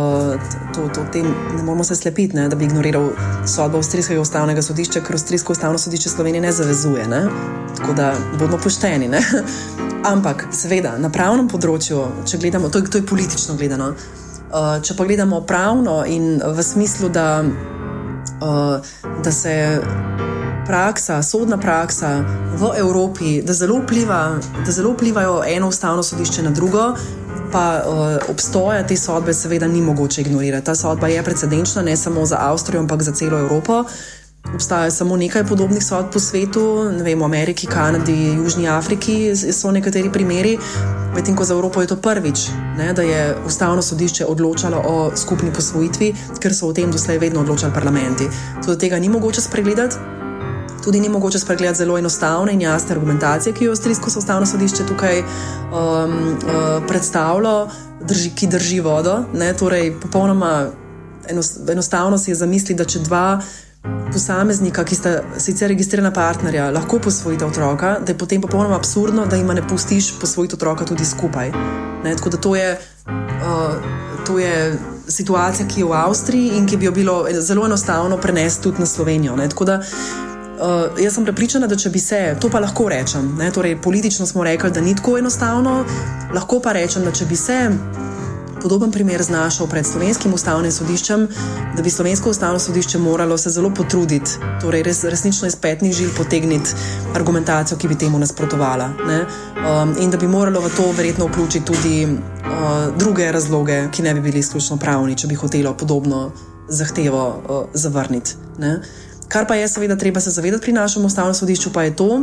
to, 0.76 0.90
to 0.94 1.06
tem. 1.12 1.26
Ne 1.58 1.64
moramo 1.64 1.84
se 1.84 1.96
slepiti, 1.96 2.36
ne, 2.36 2.50
da 2.50 2.56
bi 2.56 2.66
ignoriral 2.66 3.10
sodbo 3.48 3.78
Avstrijskega 3.78 4.22
ustavnega 4.22 4.62
sodišča, 4.62 5.02
ker 5.02 5.16
Avstrijsko 5.16 5.54
ustavno 5.54 5.78
sodišče 5.78 6.10
Slovenije 6.10 6.42
ne 6.42 6.52
zavezuje. 6.52 7.08
Ne? 7.08 7.28
Tako 7.78 7.94
da 7.94 8.14
bomo 8.40 8.58
pošteni. 8.64 9.08
Ne? 9.08 9.22
Ampak, 10.14 10.48
seveda, 10.52 10.98
na 10.98 11.10
pravnem 11.10 11.48
področju, 11.48 12.06
če 12.26 12.38
gledamo, 12.38 12.70
to 12.70 12.84
je, 12.84 12.92
to 12.92 13.02
je 13.02 13.06
politično 13.08 13.56
gledano. 13.56 13.94
Uh, 14.54 14.78
če 14.86 14.94
pa 14.94 15.06
gledamo 15.10 15.42
pravno 15.50 16.04
in 16.06 16.38
v 16.38 16.64
smislu, 16.64 17.10
da, 17.10 17.42
uh, 17.42 18.92
da 19.26 19.32
se 19.34 19.82
praksa, 20.68 21.24
sodna 21.26 21.58
praksa 21.58 22.22
v 22.54 22.70
Evropi, 22.78 23.42
da 23.42 23.54
zelo, 23.54 23.80
vpliva, 23.82 24.38
da 24.66 24.72
zelo 24.72 24.94
vplivajo 24.94 25.42
eno 25.48 25.68
ustavno 25.74 26.04
sodišče 26.04 26.44
na 26.44 26.52
drugo. 26.54 26.94
Pa 27.52 27.82
uh, 27.82 28.30
obstoja 28.30 28.86
te 28.88 28.98
sodbe, 28.98 29.34
seveda, 29.34 29.68
ni 29.68 29.82
mogoče 29.82 30.22
ignorirati. 30.22 30.66
Ta 30.66 30.76
sodba 30.76 31.08
je 31.08 31.24
precedenčna 31.24 31.82
ne 31.82 31.98
samo 31.98 32.26
za 32.26 32.38
Avstrijo, 32.40 32.82
ampak 32.82 33.02
za 33.02 33.12
celo 33.12 33.40
Evropo. 33.40 33.84
Obstaja 34.52 34.92
samo 34.92 35.16
nekaj 35.18 35.46
podobnih 35.48 35.84
sodb 35.84 36.12
po 36.14 36.20
svetu, 36.20 36.92
ne 36.92 37.04
vem, 37.04 37.20
v 37.20 37.24
Ameriki, 37.24 37.68
Kanadi, 37.68 38.36
Južni 38.36 38.68
Afriki 38.68 39.36
so 39.36 39.72
nekateri 39.72 40.12
primeri, 40.12 40.58
medtem 41.16 41.36
ko 41.36 41.44
za 41.44 41.54
Evropo 41.54 41.82
je 41.82 41.88
to 41.88 41.96
prvič, 41.96 42.50
ne, 42.78 42.94
da 42.94 43.02
je 43.02 43.36
ustavno 43.46 43.82
sodišče 43.82 44.26
odločalo 44.26 44.84
o 44.86 45.12
skupni 45.16 45.54
posvojitvi, 45.54 46.14
ker 46.40 46.54
so 46.54 46.68
o 46.68 46.74
tem 46.74 46.92
doslej 46.92 47.18
vedno 47.18 47.42
odločali 47.42 47.74
parlamenti. 47.74 48.28
Tudi 48.66 48.78
tega 48.80 49.00
ni 49.00 49.10
mogoče 49.10 49.42
spregledati. 49.42 49.96
Tudi 50.84 51.00
ni 51.00 51.10
mogoče 51.10 51.40
spregledati 51.40 51.78
zelo 51.78 51.98
enostavne 51.98 52.54
in 52.54 52.62
jasne 52.62 52.96
argumentacije, 52.96 53.54
ki 53.54 53.66
jo 53.66 53.72
Avstrijsko 53.72 54.12
ustavno 54.18 54.46
sodišče 54.46 54.86
tukaj 54.88 55.20
um, 55.20 55.28
uh, 55.72 56.84
predstavlja, 56.88 57.68
drži, 58.02 58.36
ki 58.36 58.48
drži 58.48 58.80
vodo. 58.80 59.24
Ne? 59.34 59.54
Torej, 59.54 59.94
popolnoma 60.02 60.68
enostavno 61.70 62.18
si 62.18 62.32
je 62.32 62.36
zamisliti, 62.36 62.76
da 62.76 62.86
če 62.86 63.00
dva 63.00 63.40
posameznika, 64.12 64.84
ki 64.84 64.96
sta 64.96 65.14
sicer 65.38 65.72
registrirana 65.74 66.12
partnerja, 66.14 66.70
lahko 66.72 67.00
posvojita 67.00 67.48
otroka, 67.48 67.98
da 68.00 68.12
je 68.12 68.18
potem 68.18 68.42
popolnoma 68.42 68.76
absurdno, 68.76 69.26
da 69.26 69.36
jim 69.36 69.48
ne 69.48 69.68
pustiš 69.68 70.14
posvojiti 70.22 70.56
otroka 70.56 70.86
tudi 70.86 71.06
skupaj. 71.06 71.52
Ne? 72.04 72.16
Tako 72.16 72.30
da 72.30 72.38
to 72.38 72.56
je. 72.56 72.80
Uh, 73.06 74.02
To 74.24 74.40
je 74.40 74.80
situacija, 75.08 75.68
ki 75.68 75.82
je 75.82 75.86
v 75.86 75.94
Avstriji 75.94 76.54
in 76.56 76.68
ki 76.68 76.78
bi 76.78 76.86
jo 76.86 76.92
bilo 76.92 77.26
zelo 77.44 77.66
enostavno 77.66 78.18
prenesti 78.18 78.64
tudi 78.64 78.80
na 78.80 78.86
Slovenijo. 78.86 79.36
Ne? 79.36 79.50
Tako 79.50 79.66
da 79.66 79.82
Uh, 80.54 81.00
jaz 81.02 81.16
sem 81.16 81.24
prepričana, 81.26 81.68
da 81.68 81.76
če 81.76 81.90
bi 81.90 82.00
se, 82.00 82.36
to 82.40 82.48
pa 82.50 82.60
lahko 82.62 82.86
rečem, 82.90 83.26
ne, 83.40 83.50
torej 83.52 83.74
politično 83.82 84.26
smo 84.26 84.44
rekli, 84.44 84.70
da 84.72 84.82
ni 84.82 84.94
tako 84.96 85.18
enostavno, 85.18 85.84
lahko 86.34 86.60
pa 86.64 86.72
rečem, 86.78 87.04
da 87.04 87.12
če 87.12 87.26
bi 87.26 87.36
se 87.36 87.58
podoben 88.64 88.92
primer 88.92 89.24
znašel 89.24 89.68
pred 89.68 89.86
slovenskim 89.86 90.34
ustavnim 90.34 90.72
sodiščem, 90.72 91.28
da 91.76 91.84
bi 91.84 91.92
slovensko 91.92 92.32
ustavno 92.32 92.60
sodišče 92.60 93.00
moralo 93.00 93.38
se 93.38 93.52
zelo 93.52 93.70
potruditi, 93.76 94.40
torej 94.62 94.84
res, 94.88 95.04
resnično 95.04 95.48
iz 95.48 95.56
petnih 95.56 95.94
žil 95.94 96.14
potegniti 96.18 96.76
argumentacijo, 97.16 97.78
ki 97.78 97.92
bi 97.92 98.00
temu 98.00 98.20
nasprotovala. 98.24 98.90
Um, 98.94 99.96
in 100.00 100.12
da 100.12 100.18
bi 100.18 100.28
moralo 100.28 100.64
v 100.64 100.72
to 100.78 100.92
verjetno 100.98 101.28
vključiti 101.28 101.66
tudi 101.66 101.96
uh, 102.08 102.96
druge 102.98 103.32
razloge, 103.32 103.84
ki 103.92 104.08
ne 104.08 104.14
bi 104.14 104.22
bili 104.30 104.40
izključno 104.40 104.78
pravni, 104.78 105.18
če 105.18 105.28
bi 105.28 105.36
hotelo 105.36 105.76
podobno 105.78 106.30
zahtevo 106.70 107.28
uh, 107.28 107.66
zavrniti. 107.74 108.38
Ne. 108.64 108.78
Kar 109.28 109.48
pa 109.48 109.56
je 109.56 109.68
seveda 109.68 109.96
treba 109.98 110.22
se 110.22 110.32
zavedati 110.32 110.62
pri 110.62 110.74
našem 110.74 111.06
ustavnem 111.06 111.34
sodišču, 111.34 111.74
pa 111.74 111.84
je 111.84 111.96
to, 111.96 112.22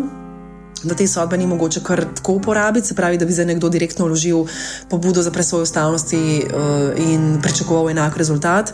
da 0.83 0.95
te 0.95 1.07
sodbe 1.07 1.39
ni 1.39 1.47
mogoče 1.47 1.81
kar 1.85 2.05
tako 2.15 2.33
uporabiti, 2.33 2.87
se 2.87 2.95
pravi, 2.95 3.19
da 3.19 3.27
bi 3.27 3.33
za 3.33 3.45
nekdo 3.45 3.69
direktno 3.69 4.07
vložil 4.07 4.47
pobudo 4.91 5.23
za 5.23 5.31
presojo 5.31 5.63
ustavnosti 5.63 6.45
uh, 6.45 6.99
in 6.99 7.39
pričakoval 7.43 7.91
enak 7.91 8.17
rezultat. 8.17 8.73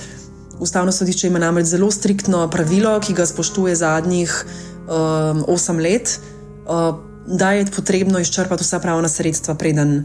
Ustavno 0.58 0.92
sodišče 0.92 1.26
ima 1.26 1.38
namreč 1.38 1.66
zelo 1.66 1.90
striktno 1.90 2.48
pravilo, 2.50 3.00
ki 3.00 3.14
ga 3.14 3.26
spoštuje 3.26 3.76
zadnjih 3.76 4.44
um, 4.44 5.44
osem 5.48 5.78
let, 5.78 6.20
uh, 6.66 6.96
da 7.26 7.52
je 7.52 7.66
potrebno 7.76 8.18
izčrpati 8.18 8.64
vsa 8.64 8.78
pravna 8.78 9.08
sredstva, 9.08 9.54
preden 9.54 10.04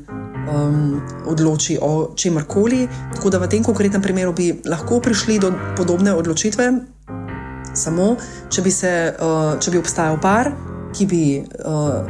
um, 0.50 1.02
odloči 1.26 1.78
o 1.82 2.12
čemkoli. 2.16 2.88
Tako 3.16 3.30
da 3.30 3.38
v 3.38 3.48
tem 3.48 3.64
konkretnem 3.64 4.02
primeru 4.02 4.34
bi 4.34 4.62
lahko 4.66 5.00
prišli 5.00 5.40
do 5.40 5.54
podobne 5.78 6.14
odločitve, 6.14 6.74
samo 7.74 8.16
če 8.50 8.62
bi, 8.62 8.72
se, 8.72 9.16
uh, 9.22 9.60
če 9.60 9.72
bi 9.72 9.80
obstajal 9.80 10.20
par, 10.22 10.52
ki 10.94 11.06
bi 11.06 11.24
uh, 11.42 12.06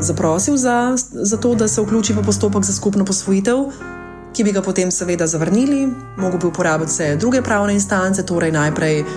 zaprosil 0.00 0.56
za, 0.56 0.96
za 1.12 1.36
to, 1.36 1.54
da 1.54 1.68
se 1.68 1.82
vključi 1.82 2.12
v 2.12 2.22
postopek 2.22 2.64
za 2.64 2.72
skupno 2.72 3.04
posvojitev, 3.04 3.70
ki 4.36 4.44
bi 4.44 4.52
ga 4.52 4.62
potem 4.62 4.90
seveda 4.90 5.26
zavrnili, 5.26 5.88
mogel 6.16 6.38
bi 6.38 6.46
uporabiti 6.46 6.92
vse 6.92 7.16
druge 7.16 7.42
pravne 7.42 7.74
instance, 7.74 8.22
torej 8.22 8.52
najprej 8.52 9.00
uh, 9.02 9.08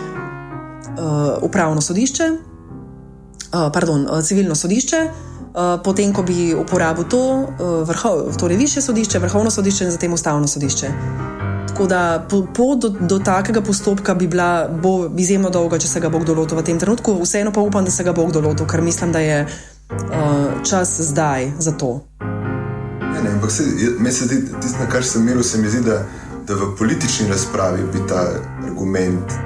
upravno 1.42 1.82
sodišče, 1.82 2.30
uh, 2.32 3.68
pardon, 3.74 4.08
uh, 4.10 4.24
civilno 4.24 4.56
sodišče. 4.56 5.10
Uh, 5.50 5.82
potem, 5.84 6.14
ko 6.14 6.22
bi 6.24 6.54
uporabil 6.54 7.04
to, 7.10 7.20
uh, 7.20 7.88
vrhov, 7.88 8.38
torej 8.38 8.58
više 8.58 8.82
sodišče, 8.82 9.20
vrhovno 9.20 9.52
sodišče 9.52 9.86
in 9.86 9.92
potem 9.92 10.14
ustavno 10.14 10.48
sodišče. 10.48 11.49
Tako 11.80 11.88
da 11.88 12.28
pot 12.56 12.80
do, 12.80 12.90
do 12.90 13.20
takega 13.20 13.62
postopka 13.62 14.14
bi 14.14 14.28
bila 14.28 14.68
bo 14.68 15.10
izjemno 15.18 15.50
dolga, 15.50 15.78
če 15.80 15.88
se 15.88 16.00
ga 16.04 16.10
bo 16.12 16.20
kdo 16.20 16.34
lotil 16.36 16.58
v 16.60 16.64
tem 16.68 16.80
trenutku. 16.80 17.14
Vseeno 17.24 17.54
pa 17.56 17.64
upam, 17.64 17.86
da 17.88 17.92
se 17.92 18.04
ga 18.04 18.12
bo 18.12 18.26
kdo 18.28 18.42
lotil, 18.44 18.68
ker 18.68 18.82
mislim, 18.84 19.14
da 19.16 19.22
je 19.24 19.38
uh, 19.48 20.60
čas 20.68 20.92
zdaj 21.08 21.48
za 21.56 21.72
to. 21.72 22.02
Ne, 22.20 23.22
ne, 23.24 23.32
ampak 23.32 23.56
meni 24.00 24.12
se 24.12 24.28
zdi, 24.28 24.42
tisto, 24.60 24.76
na 24.84 24.90
kar 24.92 25.08
sem 25.08 25.24
imel, 25.24 25.40
se 25.40 25.62
mi 25.62 25.72
zdi, 25.72 25.86
da, 25.88 26.02
da 26.44 26.60
v 26.60 26.74
politični 26.76 27.30
razpravi 27.32 27.88
bi 27.94 28.04
ta 28.12 28.26
argument. 28.68 29.40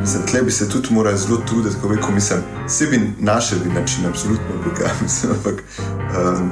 Mislim, 0.00 0.22
tle 0.30 0.46
bi 0.46 0.54
se 0.54 0.70
tudi 0.70 0.94
morali 0.94 1.18
zelo 1.18 1.42
truditi, 1.50 1.74
kako 1.82 1.88
bi 1.88 2.00
komisar, 2.00 2.46
sebi 2.70 3.02
našel 3.18 3.58
bi 3.66 3.74
način, 3.74 4.06
absolutno 4.06 4.62
bi 4.62 4.70
ga, 4.78 4.94
mislim, 5.02 5.34
ampak 5.34 5.64
um, 6.14 6.50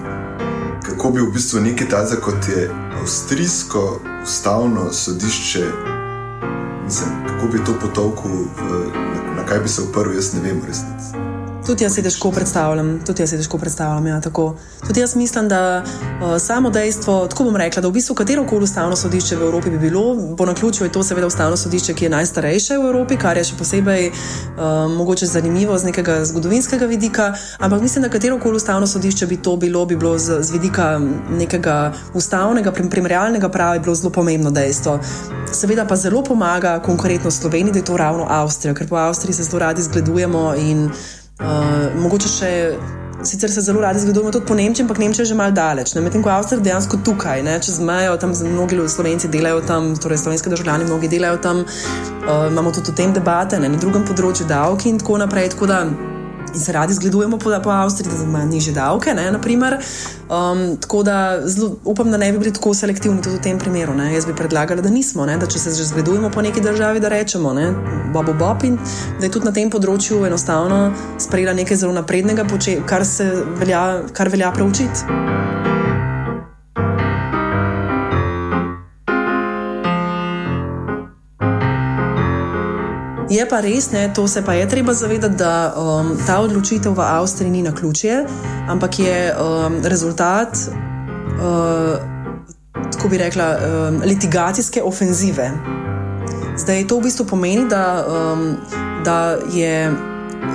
kako 0.84 1.10
bi 1.10 1.20
v 1.20 1.32
bistvu 1.32 1.60
nekaj 1.60 1.88
tazga, 1.88 2.20
kot 2.20 2.48
je 2.48 2.70
avstrijsko 3.00 4.00
ustavno 4.22 4.92
sodišče, 4.92 5.64
mislim, 6.84 7.10
kako 7.26 7.52
bi 7.52 7.64
to 7.64 7.72
potovku, 7.80 8.28
na, 8.28 9.34
na 9.36 9.46
kaj 9.46 9.58
bi 9.58 9.68
se 9.68 9.82
oprl, 9.82 10.14
jaz 10.14 10.34
ne 10.34 10.40
vem, 10.40 10.60
resnici. 10.66 11.33
Tudi 11.66 11.84
jaz 11.84 11.94
si 11.96 12.02
težko 12.04 12.28
predstavljam, 12.30 12.98
tudi 13.06 13.22
jaz 13.22 13.30
si 13.30 13.36
težko 13.40 13.58
predstavljam. 13.58 14.06
Ja, 14.06 14.20
tudi 14.20 15.00
jaz 15.00 15.14
mislim, 15.16 15.48
da 15.48 15.82
uh, 15.82 16.36
samo 16.38 16.70
dejstvo, 16.70 17.26
tako 17.26 17.44
bom 17.44 17.56
rekla, 17.56 17.82
da 17.82 17.88
v 17.88 17.92
bistvu 17.92 18.14
katero 18.14 18.44
koli 18.46 18.64
ustavno 18.68 18.96
sodišče 18.96 19.36
v 19.36 19.46
Evropi 19.46 19.70
bi 19.70 19.78
bilo, 19.78 20.02
po 20.36 20.46
naključju 20.46 20.86
je 20.86 20.92
to 20.92 21.02
seveda 21.02 21.26
ustavno 21.26 21.56
sodišče, 21.56 21.94
ki 21.94 22.04
je 22.04 22.10
najstarejše 22.10 22.78
v 22.78 22.84
Evropi, 22.90 23.16
kar 23.16 23.40
je 23.40 23.46
še 23.48 23.56
posebej 23.58 24.10
uh, 24.10 24.92
mogoče 24.92 25.26
zanimivo 25.26 25.78
z 25.78 25.88
nekega 25.88 26.18
zgodovinskega 26.24 26.86
vidika. 26.86 27.32
Ampak 27.58 27.80
mislim, 27.80 28.04
da 28.04 28.12
katero 28.12 28.38
koli 28.38 28.60
ustavno 28.60 28.86
sodišče 28.86 29.26
bi 29.26 29.40
to 29.40 29.56
bilo, 29.56 29.86
bi 29.86 29.96
bilo 29.96 30.18
z, 30.18 30.42
z 30.42 30.52
vidika 30.52 31.00
nekega 31.30 31.94
ustavnega, 32.14 32.72
primerjalnega 32.76 33.48
prava, 33.48 33.78
bilo 33.78 33.94
zelo 33.94 34.12
pomembno 34.12 34.50
dejstvo. 34.50 35.00
Seveda 35.52 35.88
pa 35.88 35.96
zelo 35.96 36.20
pomaga 36.22 36.76
konkretno 36.84 37.30
Sloveniji, 37.30 37.72
da 37.72 37.78
je 37.78 37.84
to 37.84 37.96
ravno 37.96 38.26
Avstrija, 38.28 38.74
ker 38.74 38.88
po 38.88 39.00
Avstriji 39.00 39.40
se 39.40 39.48
zelo 39.48 39.64
radi 39.64 39.82
zgledujemo 39.82 40.54
in 40.60 40.90
Uh, 41.34 41.90
mogoče 41.98 42.28
še, 42.30 42.48
sicer 43.26 43.50
se 43.50 43.62
zelo 43.66 43.80
radi 43.82 43.98
zgledujemo 43.98 44.30
tudi 44.30 44.46
po 44.46 44.54
Nemčiji, 44.54 44.84
ampak 44.84 45.00
Nemčija 45.02 45.24
je 45.24 45.32
že 45.32 45.34
malce 45.34 45.56
daleč. 45.56 45.94
Medtem 45.98 46.22
ko 46.22 46.30
Avstrija 46.30 46.62
dejansko 46.62 47.00
tukaj, 47.02 47.42
ne, 47.42 47.56
čez 47.58 47.80
mejo, 47.82 48.14
tam 48.22 48.30
mnogi 48.38 48.78
slovenci 48.88 49.28
delajo 49.28 49.64
tam, 49.66 49.96
torej 49.98 50.22
slovenski 50.22 50.52
državljani, 50.54 50.86
mnogi 50.86 51.10
delajo 51.10 51.42
tam. 51.42 51.64
Uh, 51.66 52.46
imamo 52.50 52.70
tudi 52.70 52.94
o 52.94 52.94
tem 52.94 53.12
debate, 53.12 53.58
ne, 53.58 53.68
na 53.68 53.82
drugem 53.82 54.06
področju 54.06 54.46
davki 54.46 54.94
in 54.94 55.02
tako 55.02 55.18
naprej. 55.24 55.50
Tako 55.56 55.66
da, 55.66 55.80
in 56.54 56.60
se 56.60 56.72
radi 56.72 56.94
zgledujemo 56.94 57.38
po, 57.38 57.50
po 57.62 57.70
Avstriji, 57.70 58.12
da 58.16 58.24
ima 58.24 58.44
niže 58.44 58.72
davke. 58.72 59.14
Ne, 59.14 59.30
um, 59.30 60.76
tako 60.76 61.02
da 61.02 61.40
zelo, 61.48 61.76
upam, 61.84 62.10
da 62.10 62.16
ne 62.16 62.32
bi 62.32 62.38
bili 62.38 62.52
tako 62.52 62.74
selektivni 62.74 63.22
tudi 63.22 63.36
v 63.36 63.42
tem 63.42 63.58
primeru. 63.58 63.94
Ne. 63.94 64.14
Jaz 64.14 64.26
bi 64.26 64.34
predlagala, 64.34 64.82
da 64.82 64.90
nismo, 64.90 65.26
ne, 65.26 65.36
da 65.36 65.46
če 65.46 65.58
se 65.58 65.74
že 65.74 65.84
zgledujemo 65.84 66.30
po 66.30 66.42
neki 66.42 66.60
državi, 66.60 67.00
da 67.00 67.08
rečemo, 67.08 67.52
ne, 67.52 67.72
bobo 68.12 68.32
bob 68.32 68.64
in 68.64 68.78
da 69.20 69.26
je 69.26 69.32
tudi 69.32 69.46
na 69.46 69.52
tem 69.52 69.70
področju 69.70 70.24
enostavno 70.26 70.92
sprejela 71.18 71.54
nekaj 71.54 71.76
zelo 71.76 71.92
naprednega, 71.92 72.46
kar, 72.86 73.02
velja, 73.60 73.84
kar 74.12 74.28
velja 74.28 74.52
preučiti. 74.52 75.53
Je 83.34 83.42
pa 83.50 83.58
res, 83.60 83.90
ne, 83.90 84.06
to 84.14 84.28
se 84.28 84.42
pa 84.46 84.54
je 84.54 84.68
treba 84.68 84.92
zavedati, 84.94 85.34
da 85.34 85.74
um, 85.74 86.12
ta 86.26 86.38
odločitev 86.40 86.94
v 86.94 87.02
Avstriji 87.02 87.50
ni 87.50 87.62
na 87.62 87.72
ključje, 87.74 88.26
ampak 88.68 88.98
je 88.98 89.34
um, 89.34 89.80
rezultat, 89.82 90.54
uh, 90.54 91.98
tako 92.92 93.08
bi 93.08 93.18
rekla, 93.18 93.48
um, 93.58 94.00
litigacijske 94.04 94.82
ofenzive. 94.82 95.50
Zdaj 96.56 96.86
to 96.86 97.00
v 97.00 97.08
bistvu 97.08 97.26
pomeni, 97.26 97.66
da, 97.68 98.06
um, 98.06 98.56
da 99.04 99.36
je 99.50 99.90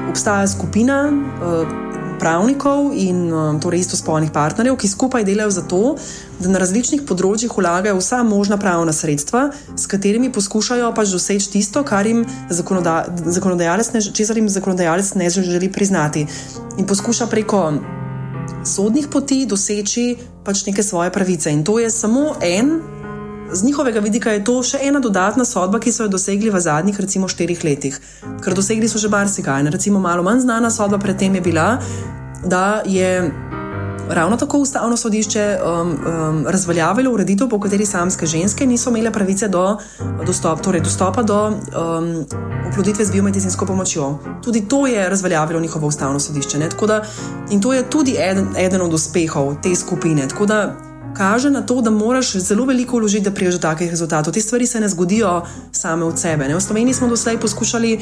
obstaja 0.10 0.48
skupina. 0.48 1.12
Uh, 1.12 1.89
pravnikov 2.20 2.92
in 2.94 3.28
um, 3.34 3.60
torej 3.62 3.86
istospolnih 3.86 4.32
partnerjev, 4.36 4.78
ki 4.78 4.90
skupaj 4.92 5.26
delajo 5.28 5.52
za 5.52 5.64
to, 5.68 5.96
da 6.40 6.52
na 6.52 6.62
različnih 6.62 7.04
področjih 7.08 7.54
vlagajo 7.56 7.98
vsa 8.00 8.22
možna 8.28 8.60
pravna 8.62 8.94
sredstva, 8.96 9.50
s 9.76 9.88
katerimi 9.90 10.32
poskušajo 10.36 10.92
pač 10.96 11.14
doseči 11.16 11.52
tisto, 11.56 11.84
kar 11.88 12.08
jim 12.08 12.26
zakonoda 12.50 13.02
zakonodajalec, 13.26 13.94
ne, 13.96 14.04
jim 14.44 14.52
zakonodajalec 14.52 15.14
ne 15.16 15.30
želi 15.30 15.72
priznati. 15.72 16.28
In 16.78 16.88
poskuša 16.88 17.28
preko 17.32 17.64
sodnih 18.66 19.08
poti 19.12 19.46
doseči 19.46 20.18
pač 20.46 20.66
neke 20.68 20.84
svoje 20.84 21.12
pravice. 21.12 21.52
In 21.52 21.64
to 21.64 21.80
je 21.80 21.90
samo 21.92 22.36
en. 22.42 22.99
Z 23.52 23.64
njihovega 23.64 24.00
vidika 24.00 24.32
je 24.32 24.44
to 24.44 24.60
še 24.64 24.78
ena 24.86 25.00
dodatna 25.00 25.46
sodba, 25.46 25.80
ki 25.80 25.92
so 25.92 26.06
jo 26.06 26.14
dosegli 26.14 26.52
v 26.54 26.60
zadnjih, 26.62 27.00
recimo, 27.02 27.28
štirih 27.28 27.64
letih. 27.64 28.00
Ker 28.44 28.54
dosegli 28.54 28.90
so 28.90 29.02
že 29.02 29.10
marsikaj. 29.10 29.66
Recimo, 29.74 30.00
malo 30.00 30.24
manj 30.24 30.46
znana 30.46 30.70
sodba 30.70 31.00
predtem 31.02 31.36
je 31.36 31.42
bila, 31.42 31.80
da 32.46 32.82
je 32.86 33.32
ravno 34.10 34.38
tako 34.38 34.58
ustavno 34.58 34.98
sodišče 34.98 35.58
um, 35.58 35.90
um, 35.90 36.46
razveljavilo 36.48 37.14
ureditev, 37.14 37.50
po 37.50 37.60
kateri 37.60 37.86
samske 37.86 38.26
ženske 38.26 38.66
niso 38.66 38.90
imele 38.90 39.12
pravice 39.12 39.48
do 39.48 39.78
dostop, 40.26 40.62
torej 40.62 40.82
dostopa 40.82 41.24
do 41.24 41.48
um, 41.48 42.26
oploditve 42.72 43.06
z 43.06 43.12
biomedicinsko 43.12 43.66
pomočjo. 43.66 44.18
Tudi 44.44 44.62
to 44.68 44.88
je 44.88 45.10
razveljavilo 45.10 45.60
njihovo 45.60 45.88
ustavno 45.88 46.20
sodišče. 46.20 46.58
Da, 46.88 47.02
in 47.50 47.62
to 47.62 47.74
je 47.74 47.90
tudi 47.90 48.16
eden, 48.20 48.48
eden 48.58 48.82
od 48.82 48.94
uspehov 48.94 49.56
te 49.64 49.76
skupine. 49.76 50.28
Tako 50.28 50.46
da 50.46 50.89
kaže 51.20 51.50
na 51.52 51.62
to, 51.62 51.82
da 51.82 51.92
moraš 51.92 52.32
zelo 52.32 52.66
veliko 52.66 52.98
vložiti, 52.98 53.26
da 53.28 53.32
priješ 53.36 53.58
do 53.58 53.60
takih 53.68 53.90
rezultatov. 53.90 54.34
Te 54.34 54.42
stvari 54.42 54.68
se 54.68 54.80
ne 54.80 54.88
zgodijo 54.90 55.42
same 55.72 56.06
od 56.06 56.20
sebe. 56.20 56.48
Ne? 56.48 56.56
V 56.56 56.62
Sloveniji 56.62 56.94
smo 56.94 57.10
doslej 57.12 57.40
poskušali 57.44 58.00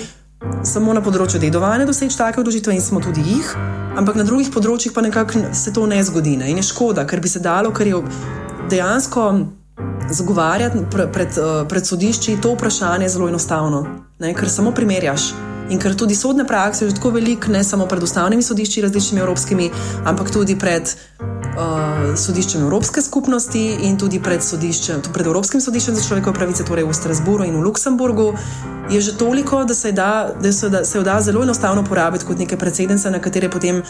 samo 0.64 0.94
na 0.94 1.02
področju 1.02 1.42
dedovanja 1.42 1.88
doseči 1.90 2.18
take 2.18 2.38
odločitve 2.38 2.76
in 2.78 2.82
smo 2.82 3.02
tudi 3.02 3.24
jih, 3.26 3.50
ampak 3.98 4.22
na 4.22 4.26
drugih 4.28 4.54
področjih 4.54 4.94
pa 4.94 5.02
nekako 5.02 5.50
se 5.50 5.74
to 5.74 5.88
ne 5.90 5.98
zgodi. 6.06 6.38
Ne? 6.38 6.52
In 6.54 6.62
je 6.62 6.70
škoda, 6.70 7.08
ker 7.10 7.24
bi 7.24 7.34
se 7.34 7.42
dalo, 7.42 7.74
ker 7.74 7.90
je 7.90 8.04
dejansko 8.70 9.26
zagovarjati 10.14 10.86
pred, 10.94 11.10
pred, 11.10 11.42
eh, 11.42 11.66
pred 11.66 11.90
sodišči 11.90 12.38
to 12.42 12.54
vprašanje 12.54 13.10
zelo 13.10 13.34
enostavno, 13.34 13.86
ne? 14.22 14.36
ker 14.38 14.46
samo 14.46 14.78
primerjaš. 14.78 15.32
In 15.70 15.80
ker 15.80 15.96
tudi 15.96 16.16
sodne 16.16 16.46
prakse 16.48 16.86
je 16.86 16.90
že 16.90 16.96
tako 16.96 17.12
veliko, 17.18 17.52
ne 17.52 17.64
samo 17.64 17.86
pred 17.86 18.04
ustavnimi 18.04 18.44
sodišči, 18.44 18.82
različnimi 18.82 19.22
evropskimi, 19.22 19.72
ampak 20.06 20.32
tudi 20.32 20.56
pred 20.56 20.88
uh, 20.88 22.16
sodiščem 22.16 22.62
Evropske 22.62 23.02
skupnosti 23.02 23.64
in 23.84 23.98
tudi 23.98 24.20
pred, 24.24 24.42
pred 25.14 25.26
Evropskim 25.26 25.62
sodiščem 25.62 25.96
za 25.96 26.06
človekove 26.08 26.36
pravice, 26.38 26.64
torej 26.64 26.88
v 26.88 26.94
Strasburu 26.96 27.48
in 27.48 27.58
v 27.60 27.66
Luksemburgu, 27.66 28.34
je 28.90 29.02
že 29.02 29.18
toliko, 29.18 29.64
da 29.68 29.74
se, 29.74 29.92
da, 29.92 30.32
da 30.40 30.52
se, 30.52 30.70
da 30.70 30.86
se 30.86 30.98
jo 30.98 31.04
da 31.04 31.20
zelo 31.22 31.44
enostavno 31.44 31.82
uporabiti 31.82 32.26
kot 32.26 32.40
neke 32.40 32.58
precedence, 32.58 33.10
na 33.12 33.20
katere 33.20 33.50
potem. 33.50 33.84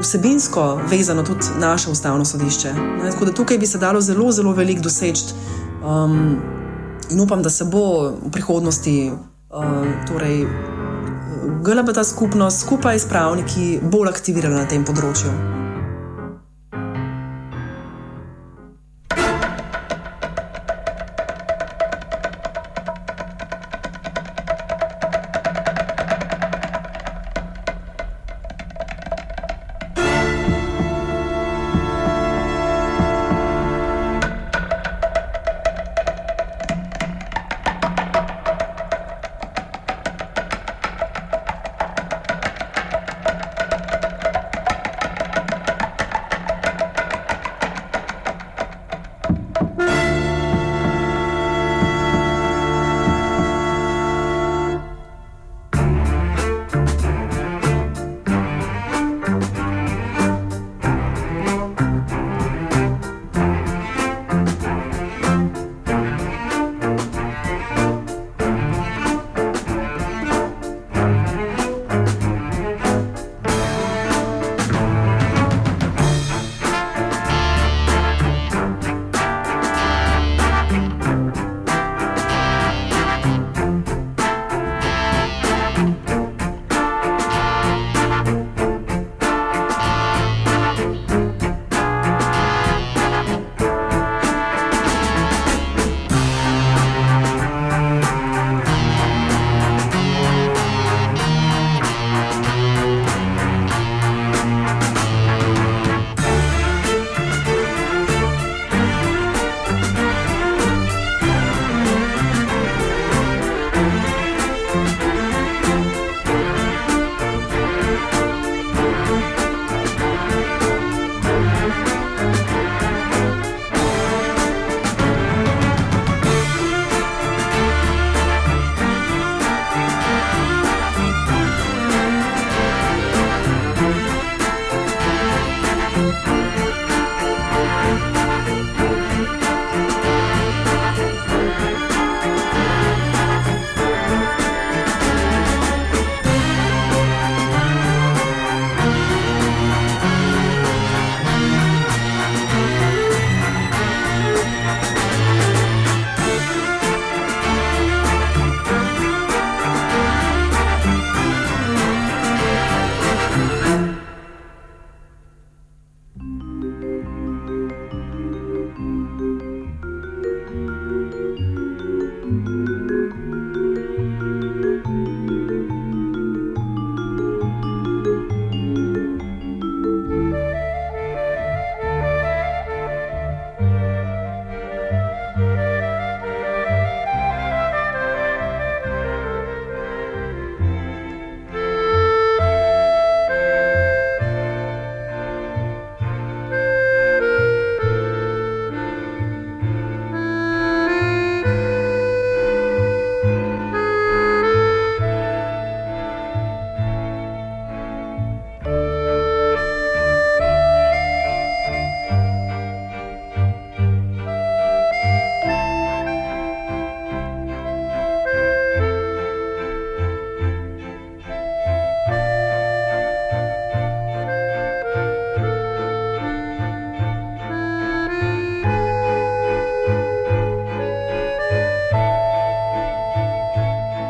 Vsebinsko 0.00 0.80
vezano 0.88 1.20
tudi 1.22 1.44
naše 1.60 1.90
ustavno 1.90 2.24
sodišče. 2.24 2.72
Ne, 2.72 3.10
tako 3.10 3.24
da 3.28 3.34
tukaj 3.36 3.58
bi 3.58 3.66
se 3.68 3.78
dalo 3.78 4.00
zelo, 4.00 4.30
zelo 4.32 4.54
veliko 4.56 4.80
doseči, 4.80 5.34
um, 5.84 6.40
in 7.10 7.20
upam, 7.20 7.42
da 7.42 7.50
se 7.50 7.64
bo 7.64 8.08
v 8.08 8.30
prihodnosti 8.32 9.12
torej, 10.06 10.46
GLBT 11.62 12.04
skupnost 12.04 12.60
skupaj 12.60 12.98
s 12.98 13.08
pravniki 13.08 13.80
bolj 13.82 14.08
aktivirala 14.08 14.62
na 14.62 14.68
tem 14.70 14.84
področju. 14.86 15.32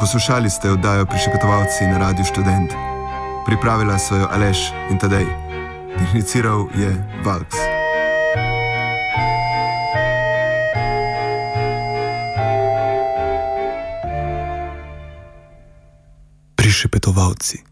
Poslušali 0.01 0.51
ste 0.51 0.71
oddajo 0.71 1.07
Prišepetovalci 1.07 1.85
na 1.85 1.99
Radiu 1.99 2.25
Student. 2.25 2.73
Pripravila 3.47 3.99
so 3.99 4.17
jo 4.17 4.29
Aleš 4.33 4.73
in 4.91 4.97
Tadej. 4.99 5.29
Tehniciral 5.99 6.73
je 6.73 6.89
Valks. 7.21 7.61
Prišepetovalci. 16.57 17.70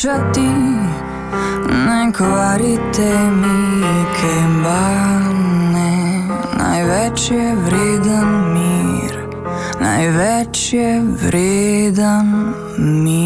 Slišati, 0.00 0.48
ne 1.86 2.12
kvarite 2.12 3.30
mi 3.30 4.04
kembane. 4.20 5.92
Največ 6.58 7.30
je 7.30 7.54
vreden 7.54 8.52
mir, 8.52 9.14
največ 9.80 10.72
je 10.72 11.02
vreden 11.22 12.54
mir. 12.78 13.19